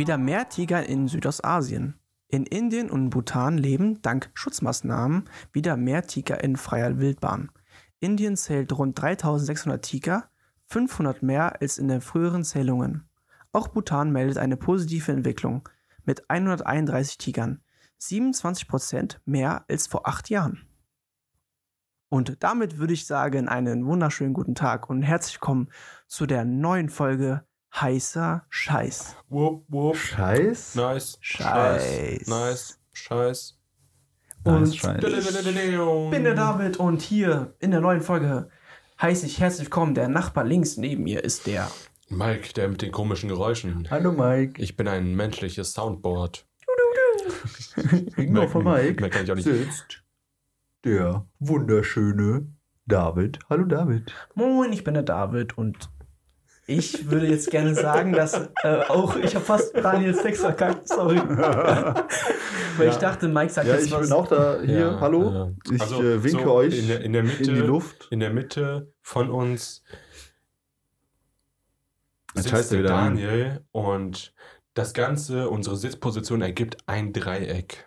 [0.00, 2.00] Wieder mehr Tiger in Südostasien.
[2.26, 7.50] In Indien und Bhutan leben, dank Schutzmaßnahmen, wieder mehr Tiger in freier Wildbahn.
[7.98, 10.30] Indien zählt rund 3600 Tiger,
[10.68, 13.10] 500 mehr als in den früheren Zählungen.
[13.52, 15.68] Auch Bhutan meldet eine positive Entwicklung
[16.06, 17.60] mit 131 Tigern,
[18.00, 20.66] 27% mehr als vor acht Jahren.
[22.08, 25.68] Und damit würde ich sagen, einen wunderschönen guten Tag und herzlich willkommen
[26.06, 29.16] zu der neuen Folge Heißer Scheiß.
[29.28, 29.96] Wupp, wupp.
[29.96, 30.74] Scheiß?
[30.74, 31.18] Nice.
[31.20, 32.26] Scheiß.
[32.26, 32.78] Nice.
[32.92, 33.56] Scheiß.
[34.44, 35.04] Und Nice Scheiß.
[35.04, 38.48] ich bin der David und hier in der neuen Folge
[39.00, 39.94] heiße ich herzlich willkommen.
[39.94, 41.70] Der Nachbar links neben mir ist der.
[42.08, 43.88] Mike, der mit den komischen Geräuschen.
[43.90, 44.60] Hallo Mike.
[44.60, 46.46] Ich bin ein menschliches Soundboard.
[48.16, 49.44] Gegenüber von Mike Mehr kann ich auch nicht.
[49.44, 50.02] sitzt
[50.84, 52.48] der wunderschöne
[52.86, 53.38] David.
[53.48, 54.12] Hallo David.
[54.34, 55.90] Moin, ich bin der David und
[56.70, 61.16] ich würde jetzt gerne sagen, dass äh, auch ich habe fast Daniels Text verkackt, sorry.
[62.76, 64.02] Weil ich dachte, Mike sagt Ja, jetzt ich was.
[64.02, 64.60] bin auch da.
[64.64, 65.30] Hier, Ja, hallo.
[65.32, 65.50] ja.
[65.74, 68.06] Ich Also, äh, winke so euch in der, in der Mitte, in die Luft.
[68.10, 69.82] In der Mitte von uns
[72.34, 72.90] sitzt heißt er der.
[72.90, 74.32] Daniel und
[74.74, 77.86] das Ganze, unsere Sitzposition ergibt ein Dreieck.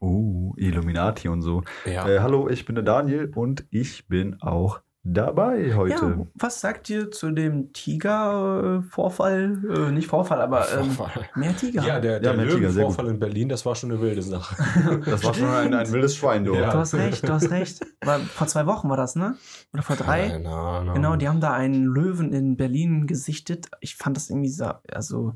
[0.00, 1.62] Oh, Illuminati und so.
[1.84, 2.06] Ja.
[2.06, 4.80] Äh, hallo, ich bin der Daniel und ich bin auch
[5.12, 6.26] dabei ja, heute.
[6.34, 9.58] was sagt ihr zu dem Tiger-Vorfall?
[9.88, 11.28] Äh, nicht Vorfall, aber ähm, Vorfall.
[11.34, 11.82] mehr Tiger.
[11.82, 14.56] Ja, der, der Ja, Löwenvorfall in Berlin, das war schon eine wilde Sache.
[15.04, 16.54] Das war schon ein, ein wildes Schwein, du.
[16.54, 16.70] Ja.
[16.72, 17.80] Du hast recht, du hast recht.
[18.02, 19.36] War, vor zwei Wochen war das, ne?
[19.72, 20.28] Oder vor drei?
[20.28, 20.94] Keine Ahnung.
[20.94, 23.66] Genau, die haben da einen Löwen in Berlin gesichtet.
[23.80, 25.34] Ich fand das irgendwie so, also,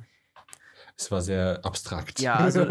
[0.97, 2.21] Es war sehr abstrakt.
[2.21, 2.67] ja, also,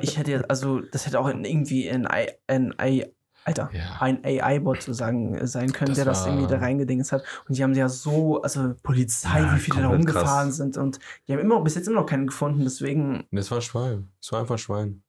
[0.00, 3.12] ich hätte also, das hätte auch in- irgendwie ein AI, ein AI,
[3.44, 3.96] Alter, Ja.
[4.00, 7.24] ein AI-Bot sozusagen äh, sein können, Das der das irgendwie da reingedingst hat.
[7.48, 10.56] Und die haben ja so, also Polizei, Ja, wie viele da rumgefahren krass.
[10.56, 13.62] sind und die haben immer bis jetzt immer noch keinen gefunden, deswegen, Das war ein
[13.62, 14.12] Schwein.
[14.20, 15.02] Es war einfach ein Schwein.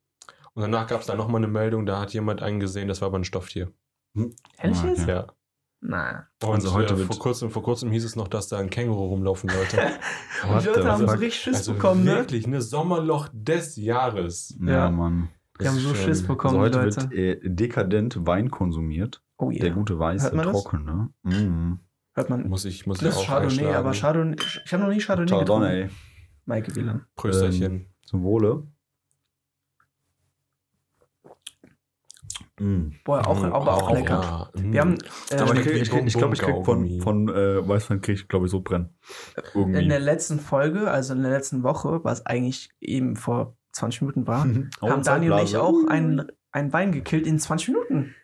[0.56, 3.08] Und danach gab es da nochmal eine Meldung, da hat jemand einen gesehen, das war
[3.08, 3.72] aber ein Stofftier.
[4.16, 5.08] ehrlich Ah, jetzt?
[5.08, 5.28] Ja.
[5.86, 6.28] Na.
[6.44, 9.08] Und Also heute äh, vor, kurzem, vor kurzem hieß es noch, dass da ein Känguru
[9.08, 9.78] rumlaufen sollte.
[10.50, 12.16] Und die Leute haben so richtig Schiss also bekommen, ne?
[12.16, 12.62] wirklich, ne?
[12.62, 14.56] Sommerloch des Jahres.
[14.62, 14.92] Ja, Ja.
[14.92, 15.30] Mann.
[15.62, 17.12] Die haben so Schiss schon- bekommen, Also die heute Leute.
[17.12, 19.24] wird äh, dekadent Wein konsumiert.
[19.38, 19.60] oh ja.
[19.62, 20.64] Der gute weiße, Hört man das?
[20.64, 21.10] trockene.
[21.24, 21.74] Mm.
[22.16, 22.48] Hört man.
[22.50, 25.26] Muss ich, muss ich Das ist auch Chardonnay, aber Chardonnay, ich habe noch nie Chardonnay
[25.40, 25.46] getrunken.
[25.64, 25.90] Chardonnay.
[26.46, 27.04] Maike Wieland.
[27.16, 27.88] Prösterchen.
[28.06, 28.68] Zum Wohle.
[32.60, 32.90] Mm.
[33.04, 34.50] Boah, auch, Mm, aber auch oh, lecker.
[34.56, 34.62] ja.
[34.62, 34.74] Mm.
[34.74, 34.98] Wir haben
[35.32, 38.16] äh, Aber ich, wie ich, krieg, ich glaube, ich krieg von, von äh, Weißwein krieg
[38.16, 38.90] ich, glaube ich, so brennen.
[39.56, 39.82] Irgendwie.
[39.84, 44.28] in der letzten Folge, also in der letzten Woche, was eigentlich eben vor 20 Minuten
[44.28, 44.48] war,
[44.82, 48.16] Oh, haben Daniel und ich auch einen, einen Wein gekillt in 20 Minuten.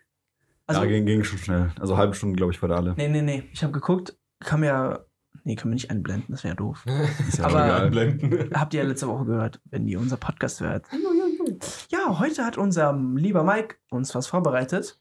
[0.68, 1.72] Also, ja, ging, ging schon schnell.
[1.80, 2.94] Also halbe Stunde, glaube ich, war da alle.
[2.96, 3.44] nee, nee, nee.
[3.52, 5.06] Ich habe geguckt, kann mir.
[5.44, 6.86] Nee, können wir nicht einblenden, das wäre doof.
[7.28, 7.82] Ist ja Aber- egal.
[7.86, 8.50] Einblenden.
[8.54, 10.86] Habt ihr ja letzte Woche gehört, wenn ihr unser Podcast hört.
[11.90, 15.00] Ja, heute hat unser lieber Mike uns was vorbereitet.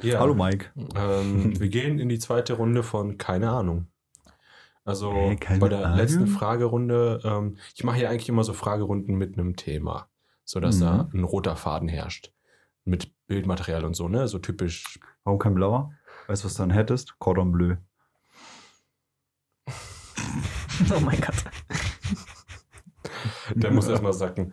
[0.00, 0.20] Ja.
[0.20, 0.66] Hallo Mike.
[0.94, 3.86] Ähm, wir gehen in die zweite Runde von keine Ahnung.
[4.88, 5.98] Also Hey, bei der Ahnung?
[5.98, 10.08] letzten Fragerunde, ähm, ich mache ja eigentlich immer so Fragerunden mit einem Thema,
[10.46, 10.80] sodass Mhm.
[10.80, 12.32] da ein roter Faden herrscht.
[12.86, 14.28] Mit Bildmaterial und so, ne?
[14.28, 14.98] So typisch.
[15.24, 15.92] Warum kein blauer?
[16.26, 17.18] Weißt du, was du dann hättest?
[17.18, 17.76] Cordon Bleu.
[20.94, 21.34] Oh mein Gott.
[23.54, 24.52] Der muss erstmal sacken.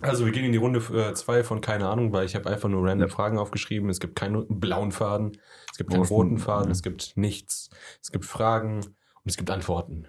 [0.00, 0.80] Also wir gehen in die Runde
[1.14, 3.14] 2 von keine Ahnung, weil ich habe einfach nur random Ja.
[3.14, 3.90] Fragen aufgeschrieben.
[3.90, 5.36] Es gibt keinen blauen Faden,
[5.70, 6.72] es gibt keinen roten Faden, ja.
[6.72, 7.68] es gibt nichts.
[8.02, 10.06] Es gibt Fragen und es gibt Antworten.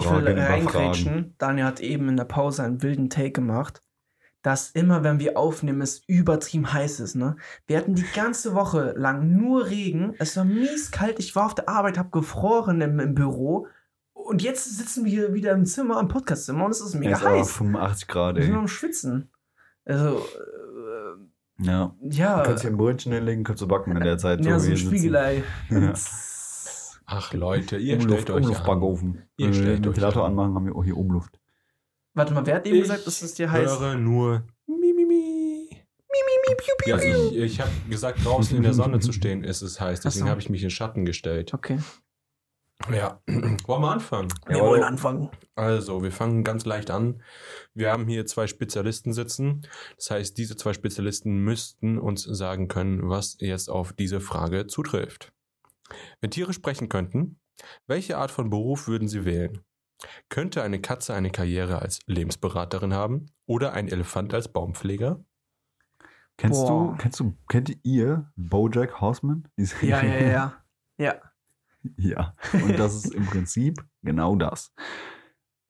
[0.00, 1.34] Ich will Fragen reingrätschen.
[1.38, 3.82] Daniel hat eben in der Pause einen wilden Take gemacht,
[4.42, 7.16] dass immer, wenn wir aufnehmen, es übertrieben heiß ist.
[7.16, 7.36] Ne?
[7.66, 10.14] Wir hatten die ganze Woche lang nur Regen.
[10.18, 11.18] Es war mies kalt.
[11.18, 13.66] Ich war auf der Arbeit, habe gefroren im, im Büro.
[14.12, 17.24] Und jetzt sitzen wir hier wieder im Zimmer, im Podcastzimmer und es ist mega ist
[17.24, 17.50] aber heiß.
[17.52, 18.58] 85 Grad, Wir sind ey.
[18.58, 19.30] am Schwitzen.
[19.84, 21.94] Also, äh, Ja.
[22.02, 22.38] ja.
[22.38, 24.40] Du kannst hier ein Brötchen hinlegen, kannst du backen in der Zeit.
[24.44, 24.76] ja, wie so ein.
[24.76, 25.42] Spiegelei.
[25.70, 25.92] Ja.
[27.10, 28.42] Ach Leute, ihr Umluft, stellt euch an.
[28.44, 29.22] Umluftbackofen.
[29.38, 30.32] Ihr Wenn wir stellt den euch Ventilator an.
[30.32, 31.40] anmachen, haben wir auch hier Umluft.
[32.12, 35.70] Warte mal, wer hat eben gesagt, dass es dir heiß höre nur mi, mi, mi.
[36.86, 40.00] Ja, ich, ich habe gesagt, draußen in der Sonne zu stehen, ist es heiß.
[40.00, 40.30] Deswegen so.
[40.30, 41.54] habe ich mich in Schatten gestellt.
[41.54, 41.78] Okay.
[42.92, 44.28] Ja, wollen wir anfangen?
[44.46, 45.30] Wir wollen anfangen.
[45.54, 47.22] Also, wir fangen ganz leicht an.
[47.74, 49.66] Wir haben hier zwei Spezialisten sitzen.
[49.96, 55.32] Das heißt, diese zwei Spezialisten müssten uns sagen können, was jetzt auf diese Frage zutrifft.
[56.20, 57.40] Wenn Tiere sprechen könnten,
[57.86, 59.60] welche Art von Beruf würden sie wählen?
[60.28, 65.24] Könnte eine Katze eine Karriere als Lebensberaterin haben oder ein Elefant als Baumpfleger?
[66.36, 66.92] Kennst Boah.
[66.92, 69.48] du, kennst du, kennt ihr Bojack Horseman?
[69.82, 70.64] Ja, ja, ja.
[71.00, 71.20] Ja.
[71.96, 74.72] Ja, und das ist im Prinzip genau das.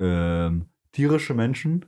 [0.00, 1.84] Ähm, tierische Menschen,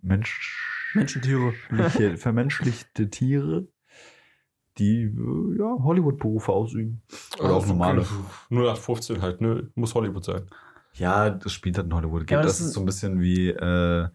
[0.00, 1.52] Mensch, Menschentiere.
[1.70, 3.66] menschliche, vermenschlichte Tiere,
[4.78, 7.02] die äh, ja, Hollywood-Berufe ausüben.
[7.38, 8.04] Oder auch normale.
[8.50, 9.68] 0815 halt, ne?
[9.74, 10.46] Muss Hollywood sein.
[10.94, 12.30] Ja, das spielt halt in Hollywood.
[12.30, 14.08] Ja, das, das ist ist- so ein bisschen wie äh,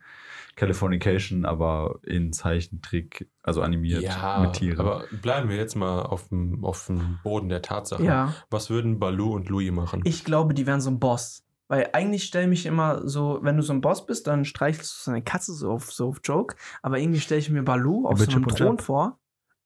[0.55, 4.79] Californication, aber in Zeichentrick, also animiert Ja, mit Tieren.
[4.79, 8.05] aber bleiben wir jetzt mal auf dem, auf dem Boden der Tatsachen.
[8.05, 8.33] Ja.
[8.49, 10.01] Was würden Baloo und Louis machen?
[10.05, 11.43] Ich glaube, die wären so ein Boss.
[11.67, 14.99] Weil eigentlich stelle ich mich immer so, wenn du so ein Boss bist, dann streichelst
[14.99, 16.55] du so eine Katze so auf, so auf Joke.
[16.83, 19.17] Aber irgendwie stelle ich mir Baloo auf so einem Chip Thron vor.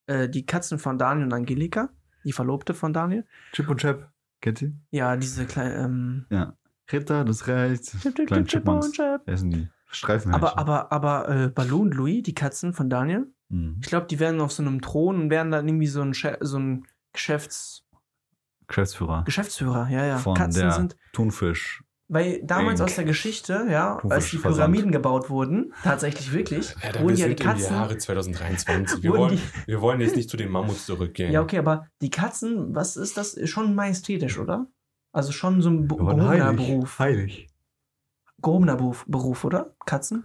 [0.09, 1.89] Äh, die Katzen von Daniel und Angelika.
[2.25, 3.25] Die Verlobte von Daniel.
[3.53, 4.11] Chip und Chap,
[4.41, 4.73] kennt ihr?
[4.91, 6.25] Ja, diese kleinen.
[6.29, 6.56] Ja.
[6.91, 8.88] Ritter des Rechts, Ähm, Chip, Chip, Chip Chipmunks.
[8.88, 9.21] und Chap.
[9.25, 9.67] Wer sind die?
[9.91, 10.57] Streifenhändchen.
[10.57, 10.91] Aber, aber,
[11.25, 13.77] aber äh, Baloo und Louis, die Katzen von Daniel, Mhm.
[13.81, 16.38] ich glaube, die wären auf so einem Thron und wären dann irgendwie so ein, Che
[16.41, 17.83] so ein Geschäfts
[18.67, 19.89] Geschäftsführer Geschäftsführer.
[19.89, 20.17] Ja, ja.
[20.17, 20.95] von Katzen der sind.
[21.13, 21.83] Thunfisch.
[22.11, 22.89] Weil damals Inc.
[22.89, 24.57] aus der Geschichte, ja, Thunfisch als die Versand.
[24.73, 27.75] Pyramiden gebaut wurden, tatsächlich wirklich, Alter, wurden wir ja die sind in die Katzen.
[27.75, 29.03] Jahre 2023.
[29.03, 31.31] Wir wurden wollen, die- wir wollen jetzt nicht zu den Mammuts zurückgehen.
[31.31, 33.38] Ja, okay, aber die Katzen, was ist das?
[33.47, 34.65] Schon majestätisch, oder?
[35.11, 36.67] Also schon so ein Be- gehobener heilig.
[36.67, 36.97] Beruf.
[37.00, 37.47] Heilig.
[38.41, 39.75] Gehobener Beruf, Beruf, oder?
[39.85, 40.23] Katzen?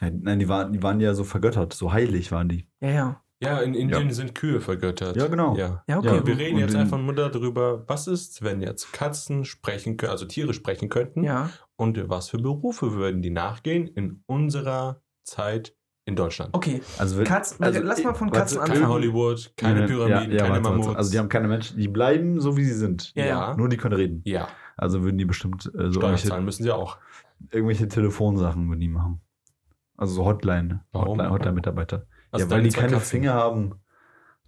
[0.00, 2.66] Ja, nein, die waren, die waren ja so vergöttert, so heilig waren die.
[2.80, 3.22] Ja, ja.
[3.42, 5.16] Ja, in Indien sind Kühe vergöttert.
[5.16, 5.56] Ja, genau.
[5.56, 5.82] Ja.
[5.88, 6.16] Ja, okay.
[6.16, 10.12] Ja, Wir reden jetzt in- einfach nur darüber, was ist, wenn jetzt Katzen sprechen können,
[10.12, 11.50] also Tiere sprechen könnten Ja.
[11.76, 15.74] und was für Berufe würden die nachgehen in unserer Zeit
[16.04, 16.50] in Deutschland.
[16.52, 16.82] Okay.
[16.98, 18.88] Also, wenn- Katzen, also, lass mal von warte, Katzen Kein anfangen.
[18.88, 20.78] Hollywood, keine Ja, Pyramiden, ja, keine warte, warte.
[20.78, 20.96] Mammuts.
[20.96, 23.12] Also die haben keine Menschen, die bleiben so wie sie sind.
[23.14, 24.22] Ja, ja, Nur die können reden.
[24.24, 24.48] ja.
[24.76, 26.96] Also würden die bestimmt äh, so Steuern irgendwelche, zahlen müssen sie auch.
[27.50, 29.20] irgendwelche Telefonsachen würden die machen.
[29.96, 31.10] Also so Hotline, Warum?
[31.10, 32.06] Hotline, Hotline-Mitarbeiter.
[32.32, 33.08] Also ja, weil die keine Katzen.
[33.08, 33.74] Finger haben.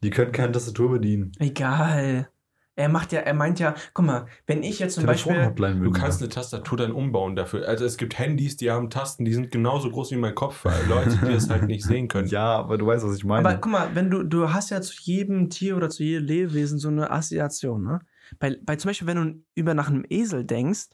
[0.02, 1.32] Die können keine Tastatur bedienen.
[1.38, 2.28] Egal.
[2.76, 5.32] Er macht ja, er meint ja, guck mal, wenn ich jetzt zum Beispiel.
[5.32, 7.68] Telefon-Hotline Du kannst die eine Tastatur dann umbauen dafür.
[7.68, 10.84] Also es gibt Handys, die haben Tasten, die sind genauso groß wie mein Kopf, weil
[10.88, 12.28] Leute, die das halt nicht sehen können.
[12.34, 13.46] Ja, aber du weißt, was ich meine.
[13.48, 16.78] Aber guck mal, wenn du, du hast ja zu jedem Tier oder zu jedem Lebewesen
[16.78, 18.00] so eine Assoziation, ne?
[18.40, 20.88] Bei, bei zum Beispiel, wenn du über nach einem Esel denkst,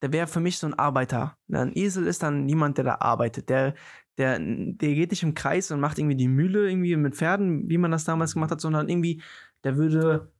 [0.00, 1.36] der wäre für mich so ein Arbeiter.
[1.52, 3.48] Ein Esel ist dann niemand, der da arbeitet.
[3.48, 3.74] Der,
[4.18, 7.78] der, der geht nicht im Kreis und macht irgendwie die Mühle irgendwie mit Pferden, wie
[7.78, 9.22] man das damals gemacht hat, sondern irgendwie,
[9.64, 10.30] der würde,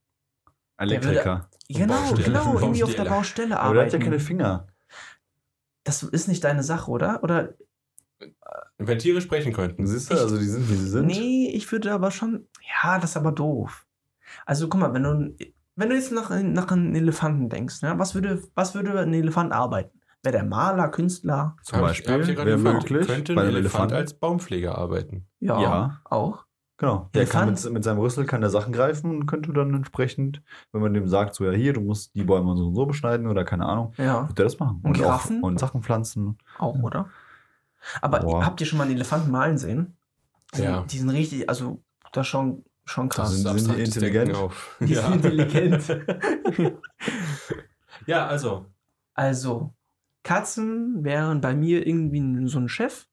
[0.77, 1.49] Elektriker.
[1.69, 2.23] genau, Baustelle.
[2.23, 3.49] genau, irgendwie auf der Baustelle.
[3.49, 4.01] Baustelle Aber der hat arbeiten.
[4.01, 4.67] ja keine Finger.
[5.83, 7.23] das ist nicht deine Sache, oder?
[7.23, 7.53] Oder,
[8.77, 9.85] Wenn Tiere sprechen könnten.
[9.87, 11.07] Siehst du, Ich- also die sind, wie sie sind.
[11.07, 12.47] nee, ich würde aber schon,
[12.83, 13.85] ja, das ist aber doof.
[14.45, 15.35] Also guck mal, wenn du,
[15.75, 19.51] wenn du jetzt nach, nach einem Elefanten denkst, ne, was würde, was würde ein Elefant
[19.51, 19.99] arbeiten?
[20.23, 21.57] Wäre der Maler, Künstler?
[21.63, 23.93] Zum Hab ich- Beispiel ich ja gerade wäre möglich Könnte ein Elefant Elefanten.
[23.95, 25.27] als Baumpfleger arbeiten.
[25.41, 26.01] Ja, Ja.
[26.05, 26.45] auch.
[26.77, 27.09] Genau.
[27.13, 27.65] Der kann Elefant?
[27.65, 30.41] mit, mit seinem Rüssel kann der Sachen greifen und könnte dann entsprechend,
[30.71, 33.27] wenn man dem sagt, so ja hier, du musst die Bäume so und so beschneiden
[33.27, 34.79] oder keine Ahnung, Ja, wird der das machen.
[34.83, 35.41] Und auch, Giraffen?
[35.43, 36.37] und Sachen pflanzen.
[36.57, 37.09] auch, oder?
[38.01, 38.45] Aber Boah.
[38.45, 39.97] habt ihr schon mal einen Elefanten malen sehen?
[40.53, 40.83] Die sind- Ja.
[40.89, 41.81] Die sind richtig, also
[42.13, 43.31] das ist schon, schon krass.
[43.33, 44.35] sind- Das sind die intelligent?
[44.79, 45.83] Die sind intelligent.
[48.07, 48.65] ja, also.
[49.13, 49.73] Also,
[50.23, 53.07] Katzen wären bei mir irgendwie so ein Chef.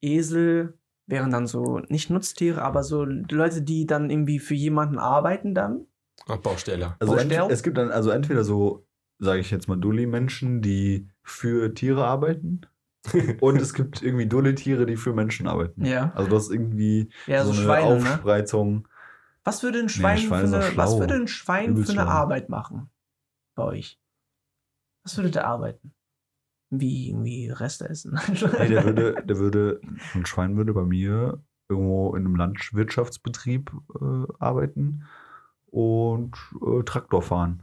[0.00, 5.54] Esel wären dann so, nicht Nutztiere, aber so Leute, die dann irgendwie für jemanden arbeiten
[5.54, 5.86] dann.
[6.26, 6.96] ah, Bausteller.
[6.98, 7.52] Also ent, Baustelle?
[7.52, 8.86] es gibt dann also entweder so,
[9.18, 12.62] sage ich jetzt mal, Dulli-Menschen, die für Tiere arbeiten.
[13.40, 15.84] und es gibt irgendwie Dulli-Tiere, die für Menschen arbeiten.
[15.84, 16.12] Ja.
[16.14, 18.10] Also das ist irgendwie Ja, so, so, eine Schweine, ne?
[18.10, 18.88] Aufspreizung.
[19.44, 22.10] Was würde ein Schwein, Schwein für, eine, was würde ein Schwein Übelst für eine.
[22.10, 22.90] Arbeit machen
[23.54, 24.00] bei euch?
[25.06, 25.92] Was würde der arbeiten?
[26.70, 28.18] Wie irgendwie Reste essen?
[28.28, 29.80] Nee, der würde, der würde,
[30.14, 33.70] ein Schwein würde bei mir irgendwo in einem Landwirtschaftsbetrieb
[34.00, 35.04] äh, arbeiten
[35.66, 37.62] und äh, Traktor fahren.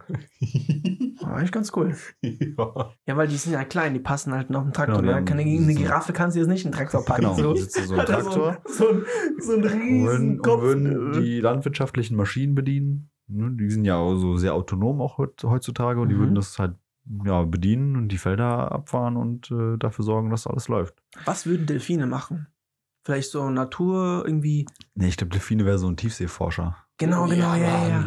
[1.19, 1.95] War eigentlich ganz cool.
[2.21, 2.93] ja.
[3.07, 5.01] Ja, weil die sind ja klein, die passen halt noch einen Traktor.
[5.01, 5.25] Genau, ne?
[5.31, 7.21] eine so- Giraffe kannst du jetzt nicht einen Traktor packen.
[7.21, 7.55] Genau, so.
[7.55, 8.61] sitzt so ein Traktor.
[8.65, 9.03] So, ein-
[9.39, 10.61] so, ein- so ein riesen würden, und Kopf.
[10.61, 13.09] würden die landwirtschaftlichen Maschinen bedienen.
[13.27, 13.51] Ne?
[13.59, 16.19] Die sind ja auch so sehr autonom auch heut- heutzutage und die Mhm.
[16.19, 16.75] würden das halt
[17.25, 20.95] ja, bedienen und die Felder abfahren und äh, dafür sorgen, dass alles läuft.
[21.25, 22.47] Was würden Delfine machen?
[23.03, 24.65] Vielleicht so Natur irgendwie.
[24.95, 26.77] Nee, ich glaube, Delfine wäre so ein Tiefseeforscher.
[26.97, 28.05] Genau, genau, ja, ja, ja.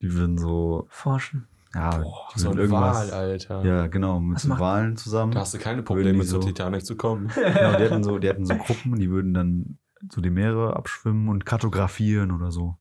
[0.00, 1.46] Die würden so, Forschen.
[1.74, 3.64] ja, Boah, so würden eine Wahl, Alter.
[3.64, 5.30] Ja, genau, mit so Walen zusammen.
[5.32, 7.28] Da hast du keine Probleme, die zur so- Titanic zu kommen.
[7.34, 9.78] Genau, die hatten so, die hatten so Gruppen, die würden dann
[10.10, 12.76] so die Meere abschwimmen und kartografieren oder so.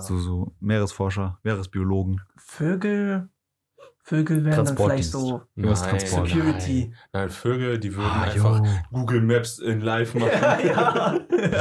[0.00, 2.20] So, so Meeresforscher, Meeresbiologen.
[2.36, 3.30] Vögel.
[4.08, 6.28] Vögel wären dann vielleicht so Irgendwas Transport.
[6.28, 6.86] Security.
[6.86, 6.94] Nein.
[7.12, 8.70] Nein, Vögel, die würden Ah, einfach jo.
[8.90, 10.30] Google Maps in live machen.
[10.32, 11.18] Ja, ja.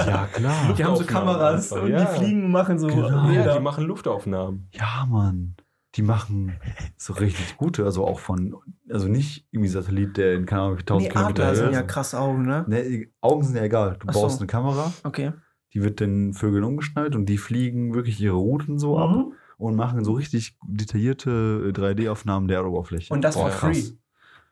[0.07, 0.73] Ja, klar.
[0.77, 2.05] Die haben so Kameras einfach, und ja.
[2.05, 3.29] die fliegen und machen so Genau.
[3.31, 4.69] Ja, die machen Luftaufnahmen.
[4.71, 5.55] Ja, Mann.
[5.95, 6.53] die machen
[6.95, 8.55] so richtig gute, also auch von,
[8.89, 11.81] also nicht irgendwie Satellit, der in keine Ahnung, wie 1000 Nee, Kilometer Adler sind ja
[11.83, 12.63] krass Augen, ne?
[12.67, 13.97] Nee, Augen sind ja egal.
[13.99, 14.21] Du Ach so.
[14.21, 15.33] baust eine Kamera, Okay.
[15.73, 19.33] die wird den Vögeln umgeschnallt und die fliegen wirklich ihre Routen so ab Mhm.
[19.57, 21.29] Und machen so richtig detaillierte
[21.67, 23.13] äh, 3D-Aufnahmen der Erdoberfläche.
[23.13, 23.77] Und das Boah, for krass.
[23.77, 23.93] free.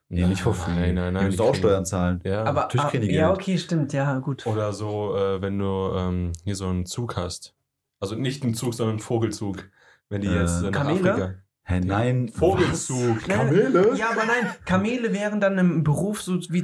[0.09, 0.71] Nee, nicht for free.
[0.71, 1.25] Nein, nein, Die nein.
[1.25, 2.21] müssen die auch Steuern zahlen.
[2.23, 2.43] Ja.
[2.43, 4.45] Aber natürlich ah, kriegen die ja, okay, stimmt, ja, gut.
[4.45, 7.55] Oder so, äh, wenn du ähm, hier so einen Zug hast.
[7.99, 9.69] Also nicht einen Zug, sondern einen Vogelzug.
[10.09, 11.11] Wenn die Äh, jetzt äh, nach Kamele?
[11.13, 11.33] Afrika.
[11.63, 12.29] Hä, nein.
[12.29, 13.27] Vogelzug.
[13.27, 13.95] Nein, Kamele?
[13.97, 16.63] Ja, aber nein, Kamele wären dann im Beruf so wie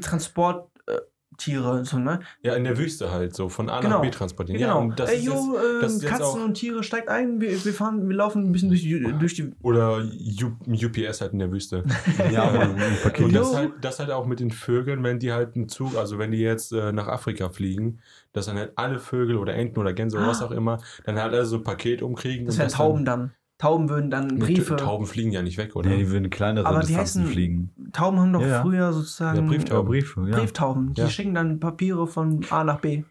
[1.41, 2.19] Transporttiere, so, ne?
[2.43, 3.95] Ja, in der Wüste halt, so von A Genau.
[3.97, 4.59] nach B transportieren.
[4.59, 4.81] Ja, genau.
[4.81, 7.09] und das Ey, ist yo, jetzt, äh, das ist jetzt Katzen auch- und Tiere, steigt
[7.09, 11.21] ein, wir, wir fahren, wir laufen ein bisschen durch die, durch die Oder U UPS
[11.21, 11.83] halt in der Wüste.
[12.31, 12.75] Ja, Mann.
[13.23, 16.17] Und das halt, das halt auch mit den Vögeln, wenn die halt einen Zug, also
[16.17, 17.99] wenn die jetzt äh, nach Afrika fliegen,
[18.33, 21.33] dass dann halt alle Vögel oder Enten oder Gänse oder was auch immer, dann halt
[21.33, 22.45] alle so ein Paket umkriegen.
[22.45, 23.31] Das wären Tauben dann.
[23.61, 24.75] Tauben würden dann Briefe.
[24.75, 25.87] Tauben fliegen ja nicht weg, oder?
[25.87, 27.91] Nee, die würden kleinere Aber die Distanzen heißen- fliegen.
[27.91, 29.87] Tauben haben doch Ja, früher sozusagen Ja, Brieftauben.
[29.87, 30.39] Briefe, ja.
[30.39, 30.93] Brieftauben.
[30.95, 31.07] Die Ja.
[31.09, 33.03] schicken dann Papiere von A nach B.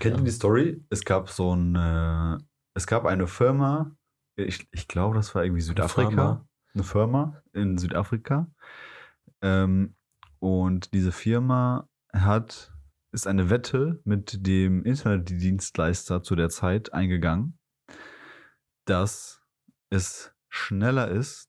[0.00, 0.84] Kennt ihr die Story?
[0.90, 2.38] Es gab so ein, äh,
[2.74, 3.92] es gab eine Firma,
[4.34, 6.08] ich, ich glaube, das war irgendwie Südafrika.
[6.10, 6.48] Firma?
[6.74, 8.48] Eine Firma in Südafrika.
[9.42, 9.94] Ähm,
[10.40, 12.72] und diese Firma hat,
[13.12, 17.58] ist eine Wette mit dem Internetdienstleister zu der Zeit eingegangen,
[18.86, 19.37] dass
[19.90, 21.48] es schneller ist,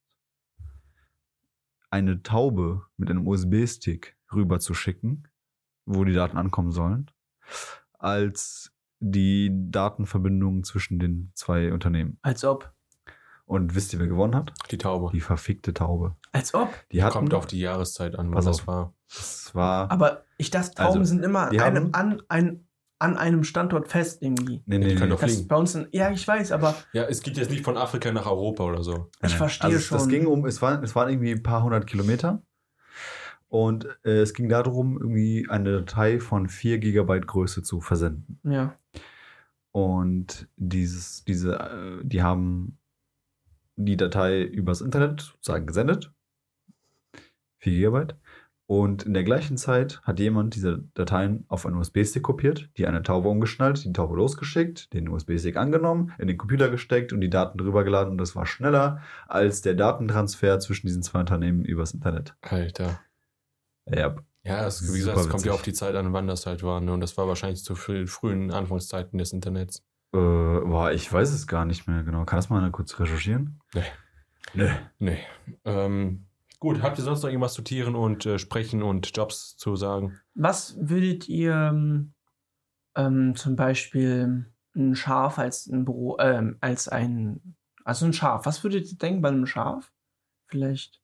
[1.89, 5.27] eine Taube mit einem USB-Stick rüber zu schicken,
[5.86, 7.10] wo die Daten ankommen sollen,
[7.98, 12.19] als die Datenverbindungen zwischen den zwei Unternehmen.
[12.22, 12.74] Als ob.
[13.46, 14.53] Und wisst ihr, wer gewonnen hat?
[14.69, 15.10] Die Taube.
[15.12, 16.15] Die verfickte Taube.
[16.31, 16.69] Als ob.
[16.91, 18.93] Die hatten, Kommt auf die Jahreszeit an, was das war.
[19.08, 22.67] das war, Aber ich dachte, Tauben Also, sind immer die einem, haben- an, ein,
[23.00, 24.62] an einem Standort fest irgendwie.
[24.65, 25.15] nee, die nee, können nee.
[25.15, 25.48] doch Das fliegen.
[25.48, 28.25] bei uns, in, ja, ich weiß, aber Ja, es geht jetzt nicht von Afrika nach
[28.25, 29.10] Europa oder so.
[29.24, 30.10] Ich verstehe also, Das schon.
[30.10, 32.44] ging um, es waren, es waren irgendwie ein paar hundert Kilometer.
[33.48, 38.39] Und äh, es ging darum, irgendwie eine Datei von 4 Gigabyte Größe zu versenden.
[38.44, 38.75] ja.
[39.72, 42.79] Und dieses, diese, äh, die haben
[43.75, 46.12] die Datei übers Internet sozusagen gesendet.
[47.60, 48.15] 4 Gigabyte.
[48.70, 53.02] Und in der gleichen Zeit hat jemand diese Dateien auf einen USB-Stick kopiert, die eine
[53.02, 57.58] Taube umgeschnallt, die Taube losgeschickt, den USB-Stick angenommen, in den Computer gesteckt und die Daten
[57.58, 58.12] drüber geladen.
[58.12, 62.36] Und das war schneller als der Datentransfer zwischen diesen zwei Unternehmen übers Internet.
[62.42, 63.00] Alter.
[63.88, 66.62] Ja, Ja, es, wie gesagt, es kommt ja auf die Zeit an, wann das halt
[66.62, 66.80] war.
[66.80, 66.94] Ne?
[66.94, 69.84] Und das war wahrscheinlich zu früh, frühen Anfangszeiten des Internets.
[70.14, 72.24] äh, boah, ich weiß es gar nicht mehr genau.
[72.24, 73.62] Kann das mal kurz recherchieren?
[73.74, 73.82] Nee.
[74.54, 74.72] Nee.
[75.00, 75.20] Nee.
[75.66, 76.28] Ähm,
[76.60, 80.20] gut, habt ihr sonst noch irgendwas zu Tieren und äh, Sprechen und Jobs zu sagen?
[80.36, 81.54] Was würdet ihr
[82.96, 88.63] ähm, zum Beispiel ein Schaf als ein Büro, ähm, als ein, also ein Schaf, was
[88.63, 89.92] würdet ihr denken bei einem Schaf?
[90.48, 91.01] Vielleicht.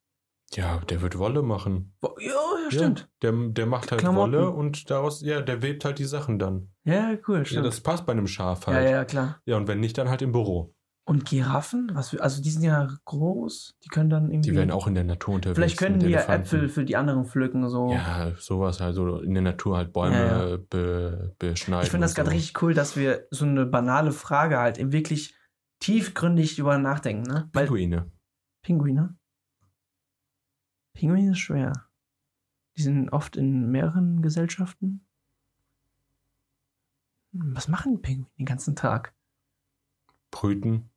[0.54, 1.96] Ja, der wird Wolle machen.
[2.02, 2.32] Wo- Ja,
[2.64, 3.10] ja, stimmt.
[3.24, 4.34] Der, der macht halt Klamotten.
[4.34, 6.70] Wolle und daraus, ja, der webt halt die Sachen dann.
[6.84, 7.66] Ja, cool, Ja, stimmt.
[7.66, 8.90] das passt bei einem Schaf Ja, halt.
[8.90, 9.42] ja, klar.
[9.46, 10.75] Ja, und wenn nicht, dann halt im Büro.
[11.08, 11.92] Und Giraffen?
[11.94, 14.50] Was für, also die sind ja groß, die können dann irgendwie.
[14.50, 15.56] Die werden auch in der Natur unterwegs.
[15.56, 16.22] Vielleicht können die ja.
[16.22, 17.92] Äpfel für die anderen pflücken, so.
[17.92, 20.58] Ja, sowas halt, so in der Natur halt Bäume Ja, ja.
[20.58, 21.86] Be, beschneiden.
[21.86, 22.36] ich finde das gerade so.
[22.36, 25.36] richtig cool, dass wir so eine banale Frage halt eben wirklich
[25.80, 27.50] tiefgründig über nachdenken, ne?
[27.54, 28.12] Weil Pinguine.
[28.64, 29.16] Pinguine?
[30.94, 31.72] Pinguine ist schwer.
[32.78, 35.06] Die sind oft in mehreren Gesellschaften.
[37.34, 39.14] Hm, Was machen die Pinguine den ganzen Tag?
[40.32, 40.90] Brüten.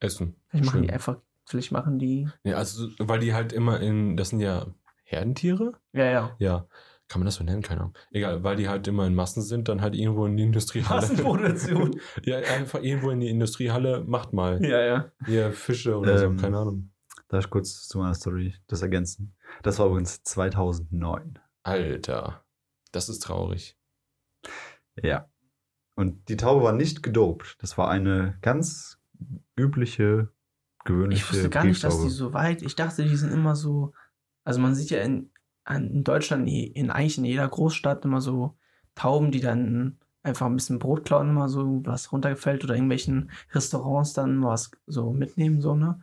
[0.00, 0.36] Essen.
[0.48, 2.28] Vielleicht machen die einfach, vielleicht machen die.
[2.42, 4.66] Ja, also, weil die halt immer in, das sind ja
[5.04, 5.72] Herdentiere?
[5.92, 6.36] Ja, ja.
[6.38, 6.66] Ja.
[7.08, 7.62] Kann man das so nennen?
[7.62, 7.94] Keine Ahnung.
[8.12, 11.00] Egal, weil die halt immer in Massen sind, dann halt irgendwo in die Industriehalle.
[11.00, 12.00] Massenproduktion.
[12.24, 14.64] ja, einfach irgendwo in die Industriehalle, macht mal.
[14.64, 15.12] ja, ja.
[15.26, 16.92] Hier Fische oder Ähm, so, keine Ahnung.
[17.28, 19.34] Darf ich kurz zu meiner Story das ergänzen?
[19.62, 21.40] Das war übrigens 2009.
[21.64, 22.44] Alter.
[22.92, 23.76] Das ist traurig.
[25.02, 25.28] Ja.
[25.96, 27.56] Und die Taube war nicht gedopt.
[27.60, 28.99] Das war eine ganz
[29.56, 30.28] übliche,
[30.84, 32.62] gewöhnliche Ich wusste gar nicht, dass die so weit.
[32.62, 33.92] Ich dachte, die sind immer so.
[34.44, 35.30] Also man sieht ja in,
[35.68, 38.56] in Deutschland, in eigentlich in jeder Großstadt immer so
[38.94, 44.12] Tauben, die dann einfach ein bisschen Brot klauen, immer so was runtergefällt oder irgendwelchen Restaurants
[44.12, 46.00] dann was so mitnehmen, so, ne?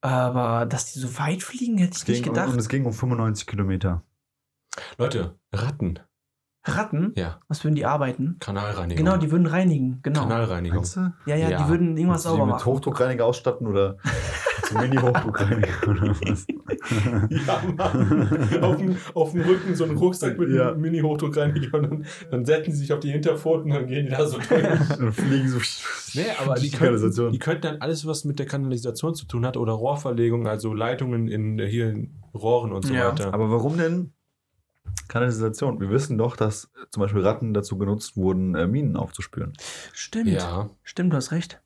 [0.00, 2.52] Aber dass die so weit fliegen, hätte ich Es nicht ging, gedacht.
[2.52, 4.02] und es ging um 95 Kilometer.
[4.98, 5.98] Leute, Ratten.
[6.68, 7.12] Ratten?
[7.16, 8.36] Ja, Was würden die arbeiten?
[8.40, 9.04] Kanalreinigung.
[9.04, 10.00] Genau, die würden reinigen.
[10.02, 10.20] Genau.
[10.22, 10.84] Kanalreinigung.
[11.26, 11.62] Ja, ja, Ja.
[11.64, 12.66] die würden irgendwas die sauber mit machen.
[12.72, 13.96] Hochdruckreiniger ausstatten oder
[14.64, 16.46] zum Mini-Hochdruckreiniger oder was?
[17.30, 18.62] Ja, Mann.
[18.62, 20.70] auf, dem, auf dem Rücken so einen Rucksack mit Ja.
[20.72, 24.10] einem Mini-Hochdruckreiniger und dann, dann setzen die sich auf die Hinterpfoten und dann gehen die
[24.12, 24.48] da so durch.
[24.98, 25.58] Dann fliegen so.
[26.14, 27.32] Nee, aber die könnten, Kanalisation.
[27.32, 31.28] die könnten dann alles, was mit der Kanalisation zu tun hat oder Rohrverlegung, also Leitungen
[31.28, 33.10] in hier in Rohren und so Ja.
[33.10, 33.34] weiter.
[33.34, 34.12] Aber warum denn
[35.08, 35.80] Kanalisation?
[35.80, 39.52] Wir wissen doch, dass zum Beispiel Ratten dazu genutzt wurden, äh, Minen aufzuspüren.
[39.92, 40.28] Stimmt.
[40.28, 41.60] ja, Stimmt, du hast recht.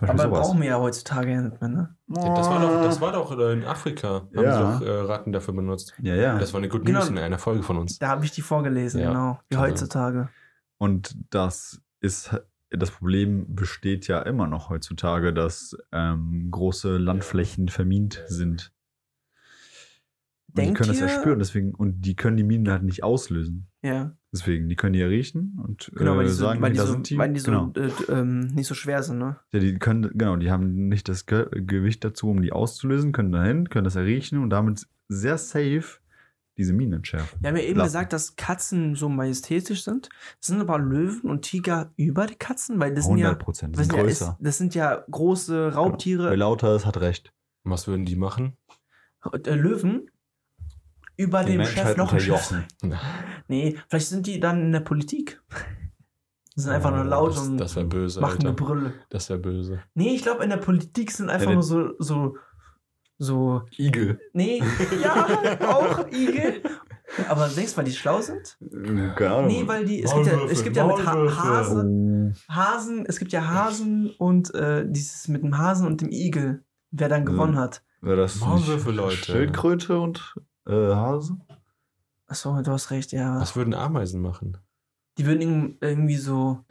[0.00, 0.40] Aber sowas.
[0.40, 1.96] brauchen wir ja heutzutage ja nicht mehr, ne?
[2.06, 4.78] das war doch, das war doch in Afrika, haben Ja.
[4.78, 5.94] sie doch äh, Ratten dafür benutzt.
[6.00, 6.38] Ja, ja.
[6.38, 7.00] Das war eine Good Genau.
[7.00, 7.98] News in einer Folge von uns.
[7.98, 9.08] Da habe ich die vorgelesen, Ja.
[9.08, 9.40] genau.
[9.48, 10.28] Wie heutzutage.
[10.78, 12.30] Und das ist
[12.70, 18.72] das Problem besteht ja immer noch heutzutage, dass ähm, große Landflächen vermint sind.
[20.58, 23.02] Und die Denkt können das ja spüren, deswegen, und die können die Minen halt nicht
[23.04, 23.68] auslösen.
[23.82, 24.16] Ja.
[24.32, 26.78] Deswegen, die können die ja riechen und Genau, weil äh, die so, sagen, weil die
[26.78, 27.16] da so, sind die.
[27.16, 27.72] weil die so genau.
[27.76, 29.36] äh, ähm, nicht so schwer sind, ne?
[29.52, 33.32] Ja, die können, genau, die haben nicht das Ge Gewicht dazu, um die auszulösen, können
[33.32, 36.00] dahin, können das erriechen und damit sehr safe
[36.58, 37.38] diese Minen entschärfen.
[37.40, 37.86] Wir haben ja eben Lassen.
[37.86, 40.08] gesagt, dass Katzen so majestätisch sind.
[40.40, 42.80] Sind aber Löwen und Tiger über die Katzen?
[42.80, 45.72] Weil das sind 100 ja, Prozent, das sind sind ja, ist, das sind ja große
[45.72, 46.30] Raubtiere.
[46.30, 47.32] Wer lauter ist, hat recht.
[47.62, 48.56] Und was würden die machen?
[49.32, 50.10] äh, Löwen
[51.18, 52.40] über Die dem Menschheit Chef noch ein Chef.
[52.42, 52.64] sein.
[53.50, 55.40] Nee, vielleicht sind die dann in der Politik.
[56.56, 58.64] Die sind einfach nur laut Oh, das, und Das böse, machen eine Alter.
[58.64, 58.92] Brille.
[59.10, 59.80] Das wäre böse.
[59.94, 62.36] Nee, ich glaube, in der Politik sind einfach Ja, nur so, so,
[63.16, 64.18] so, Igel.
[64.32, 64.60] nee,
[65.02, 65.26] ja,
[65.68, 66.62] auch Igel.
[67.28, 68.58] Aber denkst du, weil die schlau sind?
[69.16, 69.46] Keine Ahnung.
[69.46, 71.14] Nee, weil die, es gibt ja, es gibt ja mit ha.
[71.14, 72.52] Hase, Oh.
[72.52, 77.08] Hasen, es gibt ja Hasen und äh, dieses mit dem Hasen und dem Igel, wer
[77.08, 77.82] dann gewonnen hat.
[78.02, 79.16] Wäre das Maulwürfe, Leute.
[79.16, 80.34] Schildkröte und
[80.68, 81.36] äh, Hase?
[82.26, 83.40] Achso, du hast recht, ja.
[83.40, 84.58] Was würden Ameisen machen?
[85.16, 86.64] Die würden irg- irgendwie so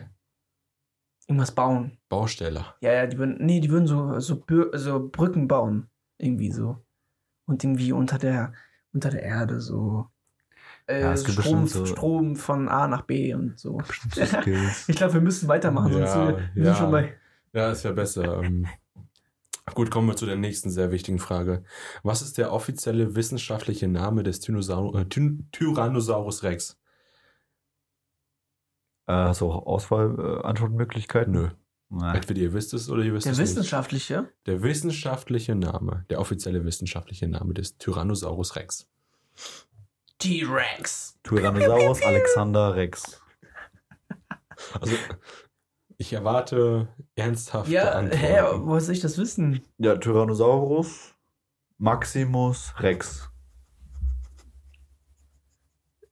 [1.27, 1.97] irgendwas bauen.
[2.09, 2.75] Bausteller.
[2.81, 4.41] Ja, ja, die würden, nee, die würden so, so,
[4.73, 5.89] so Brücken bauen.
[6.17, 6.77] Irgendwie so.
[7.45, 8.53] Und irgendwie unter der,
[8.93, 10.07] unter der Erde so.
[10.87, 13.79] Äh, Ja, es gibt Strom, so- Strom von A nach B und so.
[14.15, 16.69] Ich glaube, wir müssen weitermachen, sonst Ja, wir, wir ja.
[16.73, 17.17] sind schon bei.
[17.53, 18.43] Ja, ist ja besser.
[19.73, 21.63] Gut, kommen wir zu der nächsten sehr wichtigen Frage.
[22.03, 26.77] Was ist der offizielle wissenschaftliche Name des Tyrannosaur äh, Ty Tyrannosaurus Rex?
[29.07, 31.33] Äh, hast du auch Auswahl-Antwortmöglichkeiten?
[31.33, 31.49] Nö.
[31.89, 32.15] Nein.
[32.15, 33.49] Entweder ihr wisst es oder ihr wisst Der es nicht.
[33.49, 34.29] wissenschaftliche.
[34.45, 38.89] Der wissenschaftliche Name, der offizielle wissenschaftliche Name des Tyrannosaurus Rex.
[40.19, 41.17] T-Rex.
[41.23, 43.21] Tyrannosaurus Alexander Rex.
[44.81, 44.95] Also,
[45.97, 48.17] ich erwarte ernsthafte Ja, Antworten.
[48.23, 49.61] hä, woher soll ich das wissen?
[49.77, 51.13] Ja, Tyrannosaurus
[51.77, 53.29] Maximus Rex,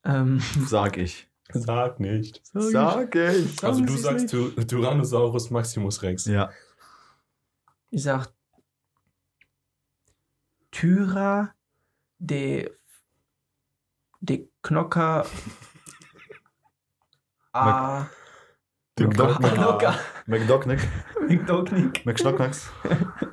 [0.04, 1.28] Ähm, sag ich.
[1.52, 2.42] Sag nicht.
[2.54, 3.64] Sag ich.
[3.64, 6.26] Also du sagst Ty Tyrannosaurus Maximus Rex.
[6.26, 6.52] Ja.
[7.90, 8.28] ich sag
[10.72, 11.54] Tyra
[12.20, 12.70] de
[14.22, 15.26] de Knocker
[17.54, 18.08] A
[18.98, 19.96] Knocker
[20.28, 20.80] McDocknick.
[21.28, 22.06] McDognick.
[22.06, 22.70] McSchnocknacks.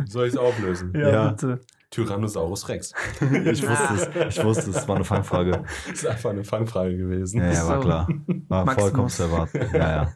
[0.06, 0.92] Soll ich es auflösen?
[0.94, 1.28] Ja, Ja.
[1.30, 1.60] bitte.
[1.90, 2.94] Tyrannosaurus Rex.
[3.20, 4.36] Ich wusste es.
[4.38, 4.76] Ich wusste es.
[4.76, 5.62] Es war eine Fangfrage.
[5.86, 7.40] Das ist einfach eine Fangfrage gewesen.
[7.42, 7.80] Ja, ja, war So.
[7.82, 8.08] klar.
[8.48, 8.82] War Maximus.
[8.90, 9.60] vollkommen zu erwarten.
[9.74, 10.12] Ja, ja.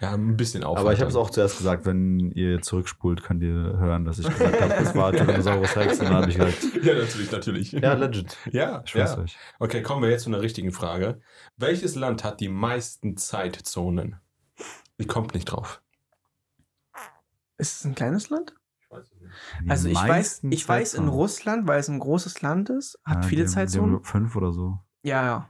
[0.00, 0.80] Ja, ein bisschen Aufwand.
[0.80, 4.28] Aber ich habe es auch zuerst gesagt, wenn ihr zurückspult, könnt ihr hören, dass ich
[4.28, 6.00] gesagt habe, es war Tyrannosaurus Rex.
[6.00, 7.72] Und dann habe ich gesagt, Ja, natürlich, natürlich.
[7.72, 8.36] ja, legit.
[8.50, 9.22] ja, Ich weiß ja.
[9.22, 9.36] euch.
[9.60, 11.20] Okay, kommen wir jetzt zu einer richtigen Frage.
[11.56, 14.16] Welches Land hat die meisten Zeitzonen?
[15.00, 15.82] Die kommt nicht drauf.
[17.58, 18.54] Ist es ein kleines Land?
[18.80, 19.32] Ich weiß es nicht.
[19.64, 21.08] Die Also ich weiß, ich weiß in.
[21.08, 24.04] Russland, weil es ein großes Land ist, hat Ja, viele haben- Zeitzonen.
[24.04, 24.78] Fünf oder so.
[25.02, 25.48] Ja, ja.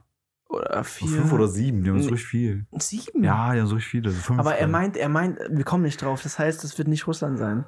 [0.49, 1.07] Oder vier.
[1.07, 2.67] Fünf oder sieben, die haben so richtig viel.
[2.77, 3.23] sieben.
[3.23, 4.13] Ja, die haben so richtig viele.
[4.37, 6.21] Aber er meint, er meint, wir kommen nicht drauf.
[6.23, 7.65] Das heißt, es wird nicht Russland sein.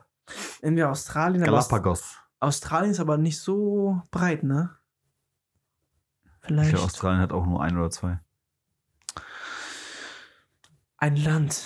[0.61, 1.43] Irgendwie Australien.
[1.43, 2.17] Galapagos.
[2.41, 4.69] Australien ist aber nicht so breit, ne?
[6.25, 8.19] Ich Vielleicht glaube, Australien hat auch nur ein oder zwei.
[11.03, 11.61] Ein Land.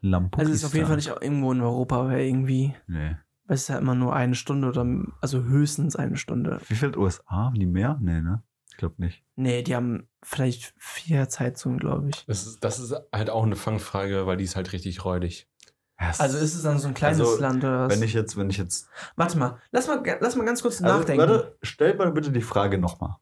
[0.00, 0.40] Lampukistan.
[0.40, 2.74] Also es ist auf jeden Fall nicht irgendwo in Europa, aber irgendwie.
[2.86, 3.16] Nee.
[3.44, 4.86] weil Es ist ja immer nur eine Stunde oder
[5.20, 6.60] also höchstens eine Stunde.
[6.68, 7.22] Wie viel USA?
[7.26, 7.98] Haben die mehr?
[8.00, 8.42] Nee, ne?
[8.70, 9.22] Ich glaube nicht.
[9.36, 12.24] Nee, die haben vielleicht vier Zeitzonen, glaube ich.
[12.24, 15.50] Das ist, das ist halt auch eine Fangfrage, weil die ist halt richtig räudig.
[15.98, 17.94] Also ist es dann so ein kleines Also, Land oder was?
[17.94, 18.88] Wenn ich jetzt, wenn ich jetzt.
[19.16, 21.20] Warte mal, lass mal, lass mal ganz kurz Also, nachdenken.
[21.20, 23.16] Warte, stell mal bitte die Frage nochmal.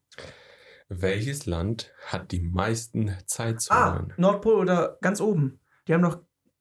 [0.87, 4.13] Welches Land hat die meisten ah, Zeitzonen?
[4.17, 5.59] Nordpol oder ganz oben.
[5.87, 6.19] Die haben doch,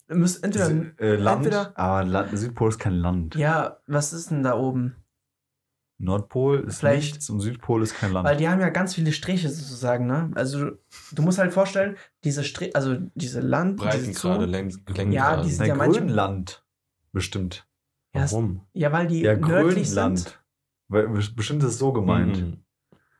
[0.08, 3.34] müsst entweder, äh, Land, entweder- aber Land, Südpol ist kein Land.
[3.34, 4.96] ja, was ist denn da oben?
[5.98, 8.26] Nordpol ist Vielleicht- nichts und Südpol ist kein Land.
[8.26, 10.30] Weil die haben ja ganz viele Striche sozusagen, ne?
[10.34, 10.72] Also
[11.12, 15.12] du musst halt vorstellen, diese Strich, also diese Land, diese Breitengrade, Zonen- Läng Längengrade.
[15.12, 16.64] Ja, die sind Na, ja Grönland
[17.12, 17.66] bestimmt.
[18.12, 18.66] Warum?
[18.72, 20.18] Ja, weil die Ja, nördlich Grönland.
[20.20, 20.40] sind.
[20.88, 22.40] Weil, bestimmt ist es so gemeint.
[22.40, 22.63] Mhm.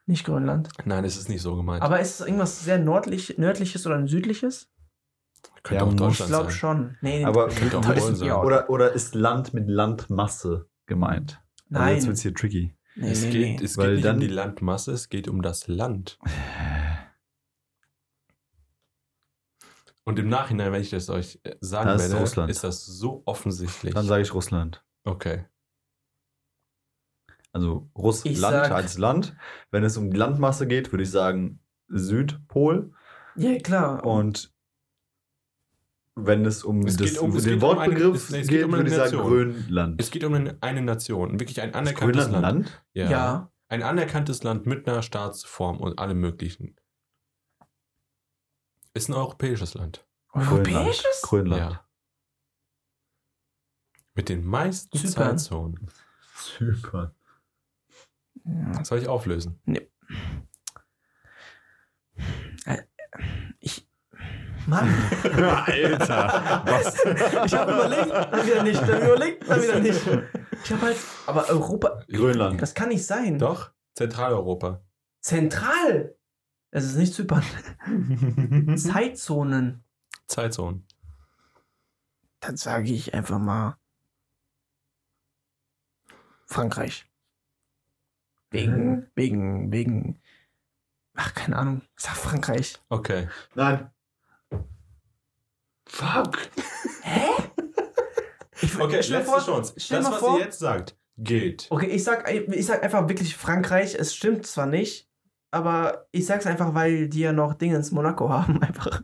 [0.07, 0.69] Nicht Grönland.
[0.85, 1.83] Nein, es ist nicht so gemeint.
[1.83, 4.71] Aber ist es irgendwas sehr nördlich, nördliches oder ein südliches?
[5.63, 6.59] Könnte Ja, auch muss- Ich Deutschland glaube sein.
[6.59, 6.97] schon.
[7.01, 8.33] Nee, Aber Könnte auch ist- Polen sein.
[8.33, 11.41] oder, oder ist Land mit Landmasse gemeint?
[11.71, 11.95] Also nein.
[11.95, 12.77] jetzt wird es hier tricky.
[12.97, 13.65] nee, Es nee, geht, nee.
[13.65, 16.19] es Weil geht nicht dann- um die Landmasse, es geht um das Land.
[20.05, 22.51] Und im Nachhinein, wenn ich das euch sagen Da ist werde, Russland.
[22.51, 23.95] ist das so offensichtlich.
[23.95, 24.85] Dann sage ich Russland.
[25.05, 25.47] okay.
[27.55, 29.37] Also Russland sag- als Land.
[29.71, 32.93] Wenn es um die Landmasse geht, würde ich sagen Südpol.
[33.37, 34.05] Ja, klar.
[34.05, 34.53] Und
[36.17, 38.65] wenn es um, Es das, geht um- um es den um Wortbegriff es geht geht,
[38.65, 39.29] um eine würde ich sagen Nation.
[39.31, 40.01] Grönland.
[40.01, 42.67] Es geht um eine, Nation, wirklich ein anerkanntes Grönland ein Land.
[42.67, 43.11] Land?
[43.11, 43.51] ja.
[43.69, 46.77] Ein anerkanntes Land mit einer Staatsform und allem möglichen.
[48.93, 50.07] Ist ein europäisches Land.
[50.33, 51.23] Europäisches?
[51.23, 51.61] Grönland.
[51.73, 51.85] Ja.
[54.15, 55.39] Mit den meisten Zypern.
[55.39, 55.91] Zeitzonen.
[56.37, 57.13] Zypern.
[58.45, 58.85] Ja.
[58.85, 59.61] Soll ich auflösen?
[63.61, 63.89] Ich.
[64.67, 64.89] Mann.
[65.23, 66.95] Alter, was?
[67.47, 68.81] Ich habe überlegt, dann wieder nicht.
[68.83, 70.01] Dann überlegt, dann wieder nicht.
[70.65, 70.97] Ich habe halt.
[71.27, 72.03] Aber Europa.
[72.09, 72.61] Grönland.
[72.61, 73.39] Das kann nicht sein.
[73.39, 74.83] Doch, Zentraleuropa.
[75.21, 76.17] Zentral.
[76.71, 77.45] Es ist nicht Zypern.
[78.77, 79.85] Zeitzonen.
[80.27, 80.87] Zeitzonen.
[82.41, 83.79] Dann sage ich einfach mal.
[86.47, 87.07] Frankreich.
[88.55, 90.21] Wegen, wegen, wegen.
[91.15, 91.83] Ach, keine Ahnung.
[91.97, 92.79] Ich sag Frankreich.
[92.89, 93.29] Okay.
[93.55, 93.91] Nein.
[95.87, 96.39] Fuck.
[97.03, 97.31] Hä?
[98.61, 99.75] Ich, Okay, letzte vor- Chance.
[99.77, 100.39] Stell das, was vor.
[100.39, 101.67] ihr jetzt sagt, gilt.
[101.71, 103.95] Okay, ich sag, ich sag einfach wirklich Frankreich.
[103.95, 105.09] Es stimmt zwar nicht,
[105.51, 109.03] aber ich sag's einfach, weil die ja noch Dinge ins Monaco haben, einfach.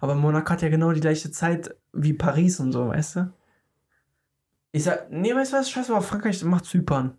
[0.00, 3.32] Aber Monaco hat ja genau die gleiche Zeit wie Paris und so, weißt du?
[4.72, 5.70] Ich sag, nee, weißt du was?
[5.70, 7.18] Scheiß mal, Frankreich macht Zypern.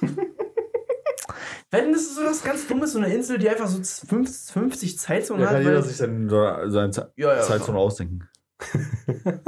[1.70, 4.98] Wenn das so das ganz dumme ist, so eine Insel, die einfach so 50, 50
[4.98, 5.56] Zeitzonen Da hat.
[5.56, 8.28] kann weil- jeder sich seine Ze- ja, ja, Zeitzone ausdenken.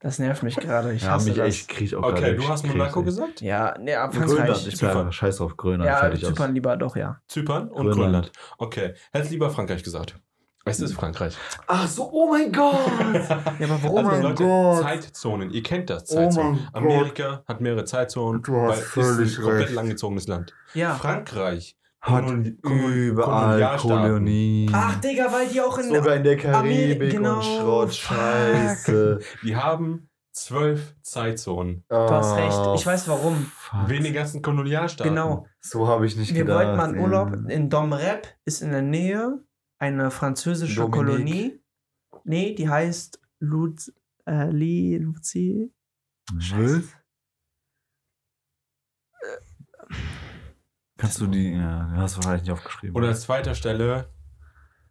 [0.00, 0.92] Das nervt mich gerade.
[0.94, 1.46] Ich ja, hasse mich das.
[1.46, 2.66] echt krieg ich auch Okay, gerade du hast.
[2.66, 3.40] Monaco gesagt?
[3.40, 4.66] Ja, nee, ab Grönland, Frankreich.
[4.66, 6.54] ich bleibe scheiß auf Grönland, Ja, fertig Zypern aus.
[6.54, 7.20] lieber doch, ja.
[7.28, 7.96] Zypern und Grönland.
[7.96, 8.32] Grönland.
[8.58, 8.94] Okay.
[9.12, 10.18] Hätte lieber Frankreich gesagt.
[10.64, 11.36] Es ist Frankreich.
[11.66, 12.74] Ach so, oh mein Gott!
[13.58, 14.04] Ja, aber Oh warum?
[14.06, 14.82] mein Leute, Gott.
[14.82, 15.50] Zeitzonen.
[15.50, 16.04] Ihr kennt das.
[16.12, 16.52] Oh Zeitzonen.
[16.52, 16.74] mein Gott.
[16.92, 19.74] Amerika hat mehrere Zeitzonen, Du hast weil es völlig ist ein komplett recht.
[19.74, 20.54] langgezogenes Land.
[20.74, 20.94] ja.
[20.94, 23.76] Frankreich Hat Kolon- überall.
[23.78, 24.70] Kolonien.
[24.74, 25.92] Ach, Digga, weil die auch in.
[25.94, 28.16] Sogar in der Karibik Ameri- genau, und Schrott, fuck.
[28.16, 29.18] Scheiße.
[29.44, 31.84] Die haben zwölf Zeitzonen.
[31.88, 33.50] Du hast recht, ich weiß warum.
[33.86, 35.14] Wegen den ganzen Kolonialstaaten.
[35.14, 35.46] Genau.
[35.60, 36.58] So habe ich nicht Wir gedacht.
[36.64, 37.02] wollten mal in ey.
[37.02, 37.32] Urlaub.
[37.50, 39.38] In Domrep ist in der Nähe
[39.82, 40.94] eine französische Dominique.
[40.94, 41.60] Kolonie.
[42.24, 43.92] Nee, die heißt Luz,
[44.26, 45.72] äh, Li, Luzi.
[50.96, 52.94] Kannst du die, ja, du hast wahrscheinlich nicht aufgeschrieben.
[52.94, 54.08] Und als zweiter Stelle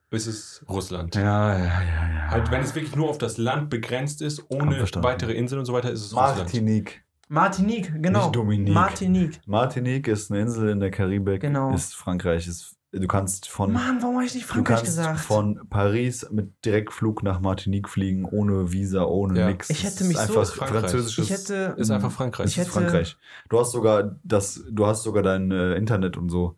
[0.09, 1.15] ist es Russland.
[1.15, 2.27] ja, ja, ja, ja.
[2.29, 5.71] Halt, wenn es wirklich nur auf das Land begrenzt ist, ohne weitere Inseln und so
[5.71, 6.39] weiter, ist es Russland.
[6.39, 7.05] Martinique.
[7.29, 8.23] Martinique, genau.
[8.23, 8.73] Nicht Dominique.
[8.73, 9.39] Martinique.
[9.47, 11.39] Martinique ist eine Insel in der Karibik.
[11.39, 11.73] Genau.
[11.73, 12.45] Ist Frankreich.
[12.45, 15.19] Ist, du kannst von, Mann, warum habe ich nicht du Frankreich kannst gesagt?
[15.21, 19.47] von Paris mit Direktflug nach Martinique fliegen, ohne Visa, ohne Ja.
[19.47, 19.69] nix.
[19.69, 20.79] Ich hätte ist mich so- einfach Frankreich.
[20.81, 21.25] französisches.
[21.25, 21.73] ich hätte.
[21.77, 22.47] Ist einfach Frankreich.
[22.47, 23.17] Ich ist hätte- Frankreich.
[23.49, 26.55] Du hast sogar das, du hast sogar dein äh, Internet und so.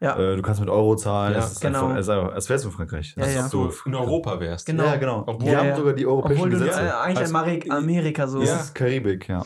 [0.00, 0.16] Ja.
[0.16, 1.32] Äh, du kannst mit Euro zahlen.
[1.34, 1.86] Ja, es ist genau.
[1.86, 3.14] einfach, es ist einfach, als wärst du in Frankreich.
[3.16, 3.38] Ja, Das ja.
[3.40, 4.66] ist Dass du in Europa wärst.
[4.66, 4.84] Genau.
[4.84, 5.24] Ja, genau.
[5.26, 6.80] Obwohl- die Ja, haben sogar die europäischen Obwohl du Gesetze.
[6.86, 8.40] äh, eigentlich Also- Amerika so.
[8.40, 9.44] Das ist Karibik, ja.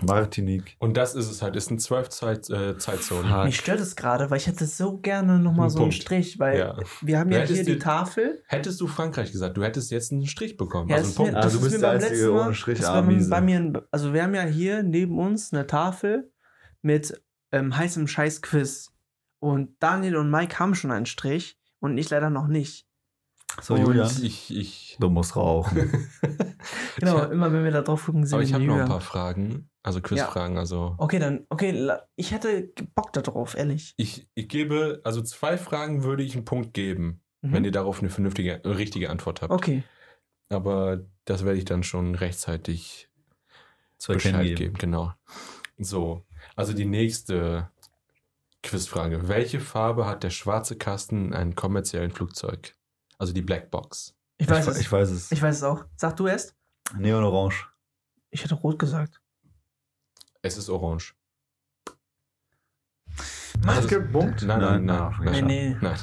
[0.00, 0.76] Martinique.
[0.78, 1.54] Und das ist es halt.
[1.54, 3.30] Es sind zwölf Zeit, äh, Zeitzonen.
[3.30, 3.44] Fuck.
[3.44, 5.92] Mich stört es gerade, weil ich hätte so gerne nochmal Ein so einen.
[5.92, 6.76] Strich, weil Ja.
[7.02, 8.42] wir haben Du ja hier die dir- Tafel.
[8.46, 10.88] Hättest du Frankreich gesagt, du hättest jetzt einen Strich bekommen.
[10.88, 11.36] Ja, also einen ist mir, Punkt.
[11.36, 13.02] Ah, das du ist bist mir der beim Einzige letzten Mal, ohne Strich, das war
[13.02, 16.32] bei, bei mir, ein- also wir haben ja hier neben uns eine Tafel
[16.80, 18.88] mit ähm, heißem Scheiß-Quiz.
[19.40, 22.86] Und Daniel und Mike haben schon einen Strich und ich leider noch nicht.
[23.60, 24.10] So, Und- Julian.
[24.22, 26.08] Ich, ich, Du musst rauchen.
[26.98, 29.00] Genau, immer wenn wir da drauf gucken, sind aber wir ich habe noch ein paar
[29.00, 30.58] Fragen, also Quizfragen.
[30.58, 33.94] Also Okay, dann, okay, ich hätte Bock darauf, ehrlich.
[33.96, 37.52] ich, ich gebe, also zwei Fragen würde ich einen Punkt geben, Mhm.
[37.52, 39.52] wenn ihr darauf eine vernünftige, richtige Antwort habt.
[39.52, 39.82] Okay.
[40.50, 43.08] Aber das werde ich dann schon rechtzeitig
[43.98, 44.74] Zu Bescheid geben.
[44.78, 45.12] Genau.
[45.78, 47.68] So, also die nächste
[48.62, 49.26] Quizfrage.
[49.28, 52.76] Welche Farbe hat der schwarze Kasten in einem kommerziellen Flugzeug?
[53.22, 54.16] Also die Blackbox.
[54.36, 54.90] Ich Ich, weiß ich, es.
[54.90, 55.30] weiß es.
[55.30, 55.84] Ich weiß es auch.
[55.94, 56.56] Sag du erst.
[56.98, 57.68] Neon Orange.
[58.30, 59.20] Ich hätte rot gesagt.
[60.42, 61.14] Es ist orange.
[63.64, 64.42] Mann, Also- es gibt Punkt.
[64.42, 65.14] Nein, nein, nein.
[65.20, 65.32] Nein.
[65.32, 65.76] Nee, nee.
[65.80, 65.96] Nein.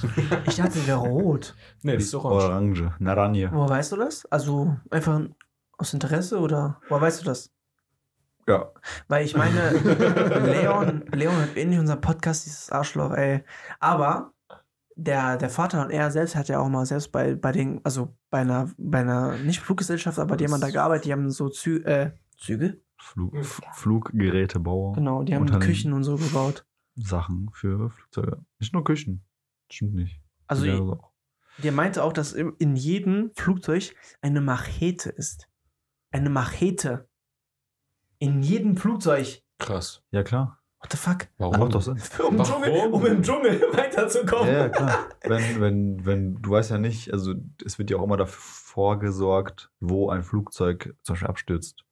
[0.47, 1.55] Ich dachte, sie wäre rot.
[1.81, 2.45] nee, das ist orange.
[2.45, 2.93] Orange.
[2.99, 3.49] Naranje.
[3.51, 4.25] Woher weißt du das?
[4.27, 5.19] Also einfach
[5.77, 7.51] aus Interesse oder woher weißt du das?
[8.47, 8.71] Ja.
[9.09, 13.43] Weil ich meine, Leon, Leon hört eh nicht unseren Podcast, dieses Arschloch, ey.
[13.81, 14.31] Aber
[15.03, 18.15] der, der Vater und er selbst hat ja auch mal selbst bei, bei den, also
[18.29, 21.77] bei einer, bei einer, nicht Fluggesellschaft, aber die haben da gearbeitet, die haben so Zü
[21.83, 22.81] äh, Züge?
[22.97, 23.33] Flug,
[23.73, 24.93] Fluggerätebauer.
[24.93, 25.47] Genau, die haben.
[25.59, 26.65] Küchen und so gebaut.
[26.95, 28.43] Sachen für Flugzeuge.
[28.59, 29.23] Nicht nur Küchen.
[29.71, 30.21] Stimmt nicht.
[30.47, 31.11] Also Ja, ich, auch.
[31.63, 35.47] der meinte auch, dass in jedem Flugzeug eine Machete ist.
[36.11, 37.07] Eine Machete.
[38.17, 39.41] In jedem Flugzeug.
[39.59, 40.03] Krass.
[40.11, 40.58] ja klar.
[40.81, 41.27] What the fuck?
[41.37, 41.59] Warum?
[41.59, 41.97] Macht doch Sinn.
[42.25, 42.41] Um?
[42.41, 44.47] Dschungel, um im Dschungel weiterzukommen.
[44.47, 45.09] Ja, ja, klar.
[45.23, 47.33] wenn, wenn, wenn, du weißt ja nicht, also
[47.65, 51.83] es wird ja auch immer dafür gesorgt, wo ein Flugzeug zum Beispiel abstürzt.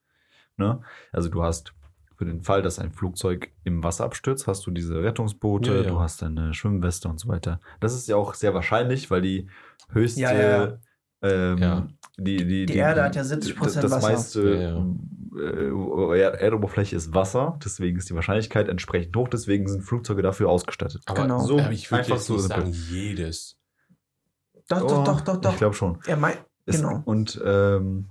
[0.56, 0.82] Ne?
[1.12, 1.73] Also du hast
[2.15, 5.89] für den Fall, dass ein Flugzeug im Wasser abstürzt, hast du diese Rettungsboote, Ja, ja.
[5.89, 7.60] du hast deine Schwimmweste und so weiter.
[7.80, 9.50] Das ist ja auch sehr wahrscheinlich, weil die
[9.91, 10.78] höchste Ja, ja.
[11.21, 11.88] Ähm, Ja.
[12.17, 14.08] Die, die, Die Erde hat ja 70% das, das Wasser.
[14.10, 14.86] meiste äh, Er-
[15.39, 21.02] Erdoberfläche ist Wasser, deswegen ist die Wahrscheinlichkeit entsprechend hoch, deswegen sind Flugzeuge dafür ausgestattet.
[21.06, 21.39] Aber Genau.
[21.39, 23.58] so, aber ich würde Einfach jetzt so sagen, jedes.
[24.67, 25.52] Doch, Oh, doch, doch, doch, doch.
[25.54, 26.00] Ich glaube schon.
[26.06, 27.02] er meint, genau.
[27.06, 28.10] Und ähm,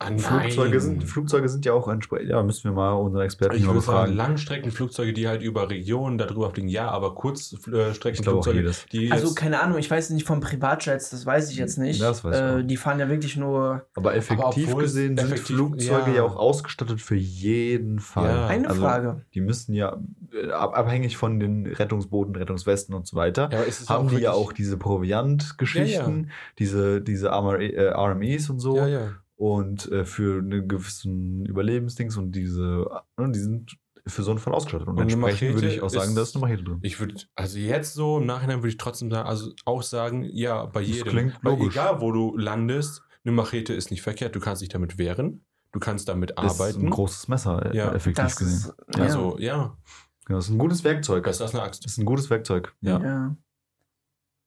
[0.00, 0.16] Ah.
[0.16, 2.30] Flugzeuge, sind, Flugzeuge sind ja auch entsprechend.
[2.30, 4.16] Ja, müssen wir mal unseren Experten Ich mal würde sagen, befragen.
[4.16, 9.76] Langstreckenflugzeuge, die halt über Regionen darüber fliegen, ja, aber Ich Kurzstreckenflugzeuge, die Also keine Ahnung,
[9.78, 12.00] ich weiß nicht von Privatjets, das weiß ich jetzt nicht.
[12.00, 12.66] Das weiß ich äh, auch.
[12.66, 13.86] die fahren ja wirklich nur.
[13.96, 16.16] Aber effektiv es gesehen sind effektiv- Flugzeuge ja.
[16.18, 16.22] ja.
[16.22, 18.28] auch ausgestattet für jeden Fall.
[18.30, 18.46] Ja.
[18.46, 19.22] Eine Also, Frage.
[19.34, 19.98] Die müssen ja,
[20.32, 24.30] äh, ab, abhängig von den Rettungsbooten, Rettungswesten und so weiter, ja, aber haben die ja
[24.30, 26.30] auch diese Proviant-Geschichten,
[26.60, 28.76] diese, diese RME, äh, RMEs und so.
[28.76, 29.08] Ja, ja.
[29.38, 32.88] Und äh, für einen gewissen Überlebensdings und diese,
[33.20, 34.88] äh, die sind für so einen Fall ausgestattet.
[34.88, 36.78] Und, Und eine entsprechend würde ich auch sagen, da ist ist- eine Machete drin.
[36.82, 40.66] Ich würde, also jetzt so im Nachhinein würde ich trotzdem sagen, also auch sagen, ja,
[40.66, 41.08] bei Das jedem.
[41.12, 41.74] klingt Weil logisch.
[41.76, 44.34] egal, wo du landest, eine Machete ist nicht verkehrt.
[44.34, 46.86] Du kannst dich damit wehren, du kannst damit Das ist arbeiten.
[46.86, 47.92] ein großes Messer, äh, Ja.
[47.92, 48.70] effektiv Das gesehen.
[48.70, 49.02] ist, ja.
[49.04, 49.76] Also, ja,
[50.24, 51.22] Genau, das ist ein gutes Werkzeug.
[51.22, 51.84] besser als eine Axt.
[51.84, 52.74] Das ist ein gutes Werkzeug.
[52.80, 52.98] Ja.
[53.00, 53.36] Ja.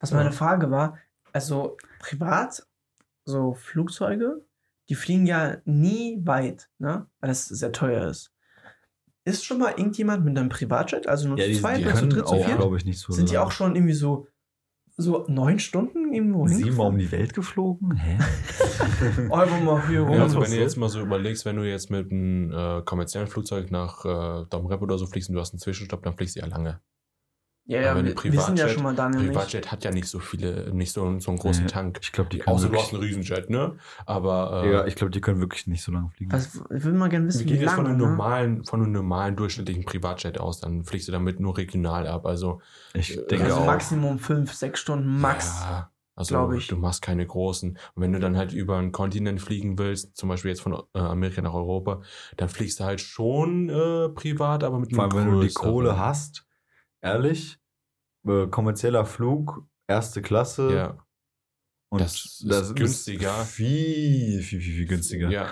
[0.02, 0.18] Was Ja.
[0.18, 0.98] meine Frage war,
[1.32, 2.68] also privat,
[3.26, 4.44] so Flugzeuge,
[4.92, 7.08] die fliegen ja nie weit, ne?
[7.22, 8.34] Weil das sehr teuer ist.
[9.24, 12.28] Ist schon mal irgendjemand mit einem Privatjet, also nur Ja, zu zweit oder zu dritt,
[12.28, 12.58] zu viert?
[12.58, 14.28] glaube ich, nicht so Sind die auch schon irgendwie so,
[14.98, 17.96] so neun Stunden irgendwo siebenmal um die Welt geflogen?
[17.96, 18.18] Hä?
[19.32, 20.14] Einfach mal hier rum.
[20.14, 23.30] Ja, also wenn du jetzt mal so überlegst, wenn du jetzt mit einem äh, kommerziellen
[23.30, 26.42] Flugzeug nach äh, Domrep oder so fliegst und du hast einen Zwischenstopp, dann fliegst du
[26.42, 26.82] ja lange.
[27.66, 29.32] Ja, ja, wir, du sind ja Privatjet- schon mal Daniel nicht.
[29.34, 32.00] Privatjet hat ja nicht so viele, nicht so, so einen großen Nee, Tank.
[32.02, 33.76] Ich glaube, die können Außer du wirklich, hast einen Riesenjet, ne?
[34.06, 36.32] Aber äh, ja, ich glaube, die können wirklich nicht so lange fliegen.
[36.32, 38.08] Was, ich will mal gerne wissen, gehen wie jetzt von lange, einem ne?
[38.10, 42.26] normalen, von einem normalen durchschnittlichen Privatjet aus, dann fliegst du damit nur regional ab.
[42.26, 42.62] Also
[42.94, 43.66] Ich äh, denke Also auch.
[43.66, 45.62] Maximum fünf, sechs Stunden, max.
[45.62, 46.68] Ja, also ich.
[46.68, 47.72] du machst keine großen.
[47.96, 51.00] Und wenn du dann halt über einen Kontinent fliegen willst, zum Beispiel jetzt von äh,
[51.00, 52.02] Amerika nach Europa,
[52.38, 55.54] dann fliegst du halt schon äh, privat, aber mit Vor allem, wenn du die.
[55.54, 56.46] Kohle hast,
[57.02, 57.60] ehrlich,
[58.28, 60.74] äh, kommerzieller Flug, erste Klasse.
[60.74, 61.06] Ja.
[61.90, 63.34] Und Das ist günstiger.
[63.46, 65.30] Viel, viel, viel, viel günstiger.
[65.30, 65.50] Ja.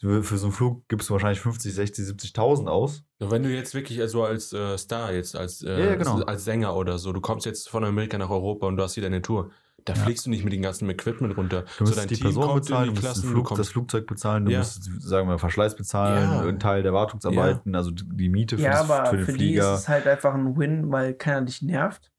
[0.00, 3.02] Für so einen Flug gibst du wahrscheinlich 50, 60, 70.000 aus.
[3.18, 6.22] Und Wenn du jetzt wirklich also als äh, Star, jetzt als, äh, Ja, ja, genau.
[6.22, 9.02] als Sänger oder so, du kommst jetzt von Amerika nach Europa und du hast hier
[9.02, 9.50] deine Tour,
[9.84, 10.00] da Ja.
[10.02, 11.64] fliegst du nicht mit dem ganzen Equipment runter.
[11.78, 14.06] Du musst dein die Team Person kommt in bezahlen, die du musst Flug, das Flugzeug
[14.06, 14.58] bezahlen, du Ja.
[14.58, 16.40] musst, sagen wir, Verschleiß bezahlen, Ja.
[16.42, 19.38] einen Teil der Wartungsarbeiten, also die Miete für, Ja, das, aber für den für die
[19.38, 19.74] Flieger.
[19.74, 22.10] ist es halt einfach ein Win, weil keiner dich nervt.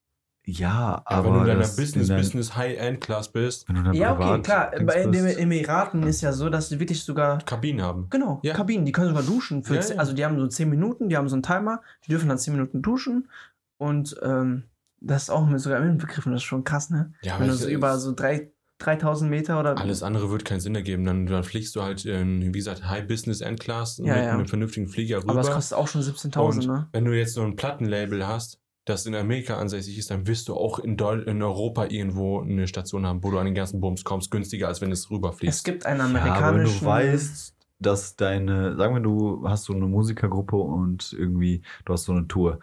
[0.44, 3.84] ja, Ja, aber wenn du in deiner Business, in dein- Business High-End-Class bist, Wenn du
[3.84, 4.72] dann Ja, okay, klar.
[4.86, 5.14] Bei den.
[5.14, 7.38] Emiraten ist ja so, dass die wirklich sogar.
[7.46, 8.08] Kabinen haben.
[8.10, 8.54] Genau, Ja.
[8.56, 9.64] Kabinen, die können sogar duschen.
[9.64, 10.00] Für Ja, zehn- ja.
[10.00, 12.54] Also die haben so 10 Minuten, die haben so einen Timer, die dürfen dann 10
[12.54, 13.30] Minuten duschen.
[13.78, 14.64] Und ähm,
[15.02, 17.12] das ist auch mit sogar inbegriffen, das ist schon krass, ne?
[17.24, 19.78] Ja, Wenn du es so über so drei, 3000 Meter oder.
[19.78, 21.04] Alles andere wird keinen Sinn ergeben.
[21.06, 24.32] Dann, dann fliegst du halt in, wie gesagt, High Business End-Class Ja, mit ja.
[24.34, 25.32] einem vernünftigen Flieger rüber.
[25.32, 26.88] aber es kostet auch schon 17.000, Und ne?
[26.92, 30.56] Wenn du jetzt so ein Plattenlabel hast, das in Amerika ansässig ist, dann wirst du
[30.56, 34.04] auch in, Deu in Europa irgendwo eine Station haben, wo du an den ganzen Bums
[34.04, 35.60] kommst, günstiger als wenn es rüberfliegst.
[35.60, 36.80] Es gibt einen Ja, aber wenn amerikanischen.
[36.80, 42.06] du weißt, dass deine, sagen wir, du hast so eine Musikergruppe und irgendwie, du hast
[42.06, 42.60] so eine Tour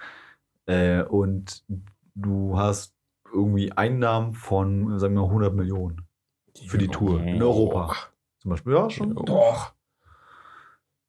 [0.66, 1.62] äh, und
[2.20, 2.94] du hast
[3.33, 6.02] irgendwie Einnahmen von, sagen wir, 100 Millionen
[6.66, 7.94] für die Tour in Europa.
[8.38, 9.14] Zum Beispiel, ja, schon.
[9.14, 9.72] Doch.